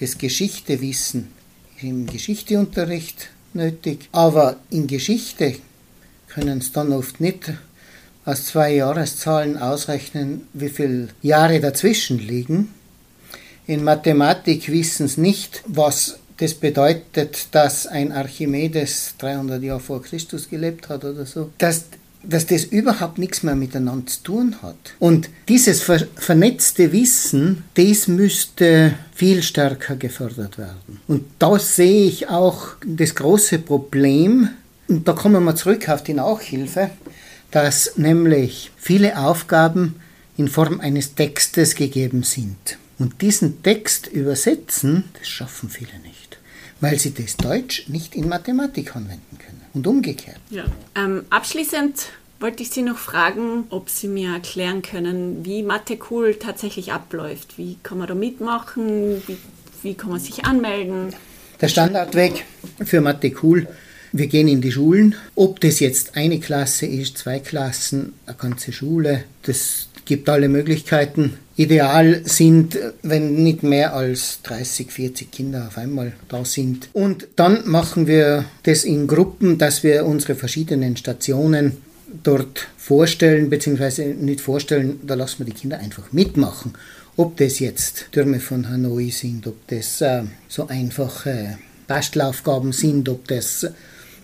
das 0.00 0.18
Geschichtewissen 0.18 1.28
im 1.80 2.06
Geschichteunterricht 2.06 3.28
nötig, 3.54 4.08
aber 4.10 4.56
in 4.70 4.88
Geschichte 4.88 5.54
können 6.26 6.58
es 6.58 6.72
dann 6.72 6.92
oft 6.92 7.20
nicht 7.20 7.52
aus 8.24 8.46
zwei 8.46 8.74
Jahreszahlen 8.74 9.56
ausrechnen, 9.56 10.48
wie 10.52 10.68
viele 10.68 11.10
Jahre 11.22 11.60
dazwischen 11.60 12.18
liegen 12.18 12.74
in 13.68 13.84
Mathematik 13.84 14.72
wissen 14.72 15.10
nicht, 15.20 15.62
was 15.66 16.18
das 16.38 16.54
bedeutet, 16.54 17.48
dass 17.52 17.86
ein 17.86 18.12
Archimedes 18.12 19.14
300 19.18 19.62
Jahre 19.62 19.80
vor 19.80 20.02
Christus 20.02 20.48
gelebt 20.48 20.88
hat 20.88 21.04
oder 21.04 21.26
so. 21.26 21.50
Dass, 21.58 21.84
dass 22.22 22.46
das 22.46 22.64
überhaupt 22.64 23.18
nichts 23.18 23.42
mehr 23.42 23.56
miteinander 23.56 24.06
zu 24.06 24.22
tun 24.22 24.56
hat. 24.62 24.76
Und 24.98 25.28
dieses 25.48 25.82
ver 25.82 26.06
vernetzte 26.16 26.92
Wissen, 26.92 27.64
das 27.74 28.08
müsste 28.08 28.94
viel 29.14 29.42
stärker 29.42 29.96
gefördert 29.96 30.56
werden. 30.56 31.00
Und 31.06 31.24
da 31.38 31.58
sehe 31.58 32.06
ich 32.06 32.28
auch 32.28 32.68
das 32.86 33.14
große 33.14 33.58
Problem, 33.58 34.48
und 34.88 35.06
da 35.06 35.12
kommen 35.12 35.44
wir 35.44 35.56
zurück 35.56 35.90
auf 35.90 36.02
die 36.02 36.14
Nachhilfe, 36.14 36.88
dass 37.50 37.92
nämlich 37.96 38.70
viele 38.78 39.18
Aufgaben 39.18 39.96
in 40.38 40.48
Form 40.48 40.80
eines 40.80 41.14
Textes 41.14 41.74
gegeben 41.74 42.22
sind. 42.22 42.78
Und 42.98 43.22
diesen 43.22 43.62
Text 43.62 44.08
übersetzen, 44.08 45.04
das 45.18 45.28
schaffen 45.28 45.70
viele 45.70 45.98
nicht, 46.02 46.38
weil 46.80 46.98
sie 46.98 47.14
das 47.14 47.36
Deutsch 47.36 47.88
nicht 47.88 48.14
in 48.14 48.28
Mathematik 48.28 48.96
anwenden 48.96 49.38
können 49.38 49.62
und 49.74 49.86
umgekehrt. 49.86 50.40
Ja. 50.50 50.64
Ähm, 50.96 51.24
abschließend 51.30 52.10
wollte 52.40 52.62
ich 52.62 52.70
Sie 52.70 52.82
noch 52.82 52.98
fragen, 52.98 53.64
ob 53.70 53.88
Sie 53.88 54.08
mir 54.08 54.32
erklären 54.32 54.82
können, 54.82 55.44
wie 55.44 55.62
Mathe 55.62 55.98
Cool 56.10 56.36
tatsächlich 56.36 56.92
abläuft. 56.92 57.58
Wie 57.58 57.78
kann 57.82 57.98
man 57.98 58.06
da 58.06 58.14
mitmachen? 58.14 59.22
Wie, 59.26 59.36
wie 59.82 59.94
kann 59.94 60.10
man 60.10 60.20
sich 60.20 60.44
anmelden? 60.44 61.14
Der 61.60 61.68
Standardweg 61.68 62.44
für 62.84 63.00
Mathe 63.00 63.32
Cool 63.42 63.66
wir 64.12 64.26
gehen 64.26 64.48
in 64.48 64.60
die 64.60 64.72
Schulen. 64.72 65.14
Ob 65.34 65.60
das 65.60 65.80
jetzt 65.80 66.16
eine 66.16 66.40
Klasse 66.40 66.86
ist, 66.86 67.18
zwei 67.18 67.40
Klassen, 67.40 68.14
eine 68.26 68.36
ganze 68.36 68.72
Schule, 68.72 69.24
das 69.42 69.88
gibt 70.08 70.28
alle 70.30 70.48
Möglichkeiten. 70.48 71.34
Ideal 71.56 72.22
sind, 72.24 72.78
wenn 73.02 73.34
nicht 73.42 73.62
mehr 73.62 73.94
als 73.94 74.40
30, 74.42 74.90
40 74.90 75.30
Kinder 75.30 75.66
auf 75.68 75.76
einmal 75.76 76.12
da 76.28 76.44
sind. 76.44 76.88
Und 76.94 77.28
dann 77.36 77.68
machen 77.68 78.06
wir 78.06 78.46
das 78.62 78.84
in 78.84 79.06
Gruppen, 79.06 79.58
dass 79.58 79.82
wir 79.82 80.06
unsere 80.06 80.34
verschiedenen 80.34 80.96
Stationen 80.96 81.76
dort 82.22 82.68
vorstellen, 82.78 83.50
beziehungsweise 83.50 84.04
nicht 84.06 84.40
vorstellen, 84.40 85.00
da 85.06 85.14
lassen 85.14 85.40
wir 85.40 85.46
die 85.46 85.60
Kinder 85.60 85.78
einfach 85.78 86.10
mitmachen. 86.10 86.72
Ob 87.16 87.36
das 87.36 87.58
jetzt 87.58 88.06
Türme 88.12 88.40
von 88.40 88.70
Hanoi 88.70 89.10
sind, 89.10 89.46
ob 89.46 89.56
das 89.68 90.00
äh, 90.00 90.22
so 90.48 90.68
einfache 90.68 91.58
Bastelaufgaben 91.86 92.72
sind, 92.72 93.08
ob 93.10 93.28
das 93.28 93.66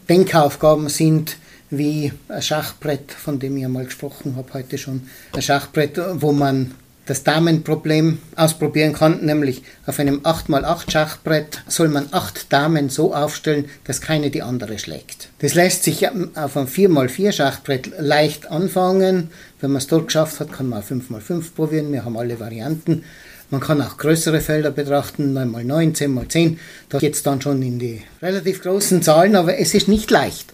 Denkaufgaben 0.08 0.88
sind, 0.88 1.36
wie 1.70 2.12
ein 2.28 2.42
Schachbrett, 2.42 3.12
von 3.12 3.38
dem 3.38 3.56
ich 3.56 3.64
einmal 3.64 3.84
gesprochen 3.84 4.36
habe 4.36 4.52
heute 4.54 4.78
schon. 4.78 5.08
Ein 5.32 5.42
Schachbrett, 5.42 6.00
wo 6.14 6.32
man 6.32 6.72
das 7.06 7.22
Damenproblem 7.22 8.18
ausprobieren 8.34 8.94
kann, 8.94 9.24
nämlich 9.24 9.62
auf 9.86 9.98
einem 9.98 10.20
8x8 10.20 10.90
Schachbrett 10.90 11.62
soll 11.68 11.88
man 11.88 12.08
acht 12.12 12.52
Damen 12.52 12.88
so 12.88 13.14
aufstellen, 13.14 13.66
dass 13.84 14.00
keine 14.00 14.30
die 14.30 14.42
andere 14.42 14.78
schlägt. 14.78 15.28
Das 15.40 15.54
lässt 15.54 15.84
sich 15.84 16.08
auf 16.08 16.56
einem 16.56 16.66
4x4 16.66 17.32
Schachbrett 17.32 17.90
leicht 17.98 18.50
anfangen. 18.50 19.30
Wenn 19.60 19.72
man 19.72 19.78
es 19.78 19.86
dort 19.86 20.06
geschafft 20.06 20.40
hat, 20.40 20.52
kann 20.52 20.68
man 20.68 20.82
auch 20.82 20.86
5x5 20.86 21.54
probieren. 21.54 21.92
Wir 21.92 22.04
haben 22.04 22.16
alle 22.16 22.40
Varianten. 22.40 23.04
Man 23.50 23.60
kann 23.60 23.82
auch 23.82 23.98
größere 23.98 24.40
Felder 24.40 24.70
betrachten, 24.70 25.36
9x9, 25.36 25.94
10x10. 25.96 26.56
Da 26.88 26.98
geht 26.98 27.14
es 27.14 27.22
dann 27.22 27.42
schon 27.42 27.60
in 27.60 27.78
die 27.78 28.02
relativ 28.22 28.62
großen 28.62 29.02
Zahlen, 29.02 29.36
aber 29.36 29.58
es 29.58 29.74
ist 29.74 29.86
nicht 29.88 30.10
leicht. 30.10 30.52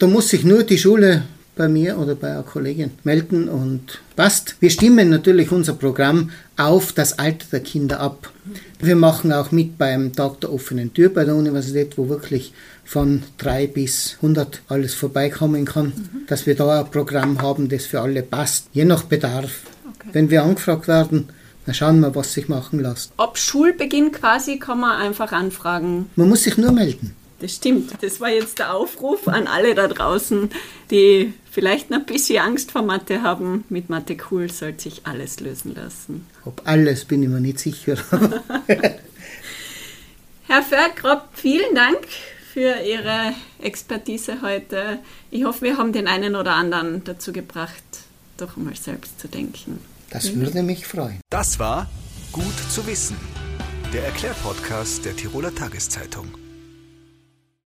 Da 0.00 0.06
muss 0.06 0.30
sich 0.30 0.44
nur 0.44 0.62
die 0.62 0.78
Schule 0.78 1.24
bei 1.56 1.68
mir 1.68 1.98
oder 1.98 2.14
bei 2.14 2.30
einer 2.30 2.42
Kollegin 2.42 2.92
melden 3.04 3.50
und 3.50 4.00
passt. 4.16 4.56
Wir 4.58 4.70
stimmen 4.70 5.10
natürlich 5.10 5.52
unser 5.52 5.74
Programm 5.74 6.30
auf 6.56 6.92
das 6.92 7.18
Alter 7.18 7.44
der 7.52 7.60
Kinder 7.60 8.00
ab. 8.00 8.32
Wir 8.80 8.96
machen 8.96 9.30
auch 9.30 9.52
mit 9.52 9.76
beim 9.76 10.14
Tag 10.14 10.40
der 10.40 10.54
offenen 10.54 10.94
Tür 10.94 11.10
bei 11.10 11.24
der 11.26 11.34
Universität, 11.34 11.98
wo 11.98 12.08
wirklich 12.08 12.54
von 12.82 13.24
3 13.36 13.66
bis 13.66 14.14
100 14.22 14.62
alles 14.68 14.94
vorbeikommen 14.94 15.66
kann, 15.66 15.88
mhm. 15.88 16.26
dass 16.28 16.46
wir 16.46 16.54
da 16.54 16.80
ein 16.80 16.90
Programm 16.90 17.42
haben, 17.42 17.68
das 17.68 17.84
für 17.84 18.00
alle 18.00 18.22
passt, 18.22 18.68
je 18.72 18.86
nach 18.86 19.02
Bedarf. 19.02 19.64
Okay. 19.86 20.08
Wenn 20.14 20.30
wir 20.30 20.44
angefragt 20.44 20.88
werden, 20.88 21.28
dann 21.66 21.74
schauen 21.74 22.00
wir, 22.00 22.14
was 22.14 22.32
sich 22.32 22.48
machen 22.48 22.80
lässt. 22.80 23.12
Ab 23.18 23.36
Schulbeginn 23.36 24.12
quasi 24.12 24.58
kann 24.58 24.80
man 24.80 24.98
einfach 24.98 25.32
anfragen. 25.32 26.06
Man 26.16 26.30
muss 26.30 26.44
sich 26.44 26.56
nur 26.56 26.72
melden. 26.72 27.14
Das 27.40 27.56
stimmt. 27.56 27.92
Das 28.02 28.20
war 28.20 28.28
jetzt 28.30 28.58
der 28.58 28.74
Aufruf 28.74 29.26
an 29.28 29.46
alle 29.46 29.74
da 29.74 29.88
draußen, 29.88 30.50
die 30.90 31.32
vielleicht 31.50 31.90
noch 31.90 31.98
ein 31.98 32.06
bisschen 32.06 32.42
Angst 32.42 32.70
vor 32.70 32.82
Mathe 32.82 33.22
haben. 33.22 33.64
Mit 33.68 33.90
Mathe 33.90 34.16
cool 34.30 34.50
sollte 34.50 34.82
sich 34.82 35.06
alles 35.06 35.40
lösen 35.40 35.74
lassen. 35.74 36.26
Ob 36.44 36.62
alles, 36.64 37.04
bin 37.04 37.22
ich 37.22 37.28
mir 37.28 37.40
nicht 37.40 37.58
sicher. 37.58 37.96
Herr 40.46 40.62
Fergrop, 40.62 41.28
vielen 41.34 41.74
Dank 41.74 42.06
für 42.52 42.82
Ihre 42.82 43.34
Expertise 43.60 44.42
heute. 44.42 44.98
Ich 45.30 45.44
hoffe, 45.44 45.62
wir 45.62 45.78
haben 45.78 45.92
den 45.92 46.08
einen 46.08 46.36
oder 46.36 46.54
anderen 46.54 47.04
dazu 47.04 47.32
gebracht, 47.32 47.82
doch 48.36 48.56
mal 48.56 48.74
selbst 48.74 49.20
zu 49.20 49.28
denken. 49.28 49.78
Das 50.10 50.34
würde 50.34 50.62
mich 50.62 50.86
freuen. 50.86 51.20
Das 51.30 51.58
war 51.58 51.88
Gut 52.32 52.54
zu 52.70 52.86
wissen, 52.86 53.16
der 53.92 54.04
Erklärpodcast 54.04 55.04
der 55.04 55.16
Tiroler 55.16 55.52
Tageszeitung. 55.52 56.28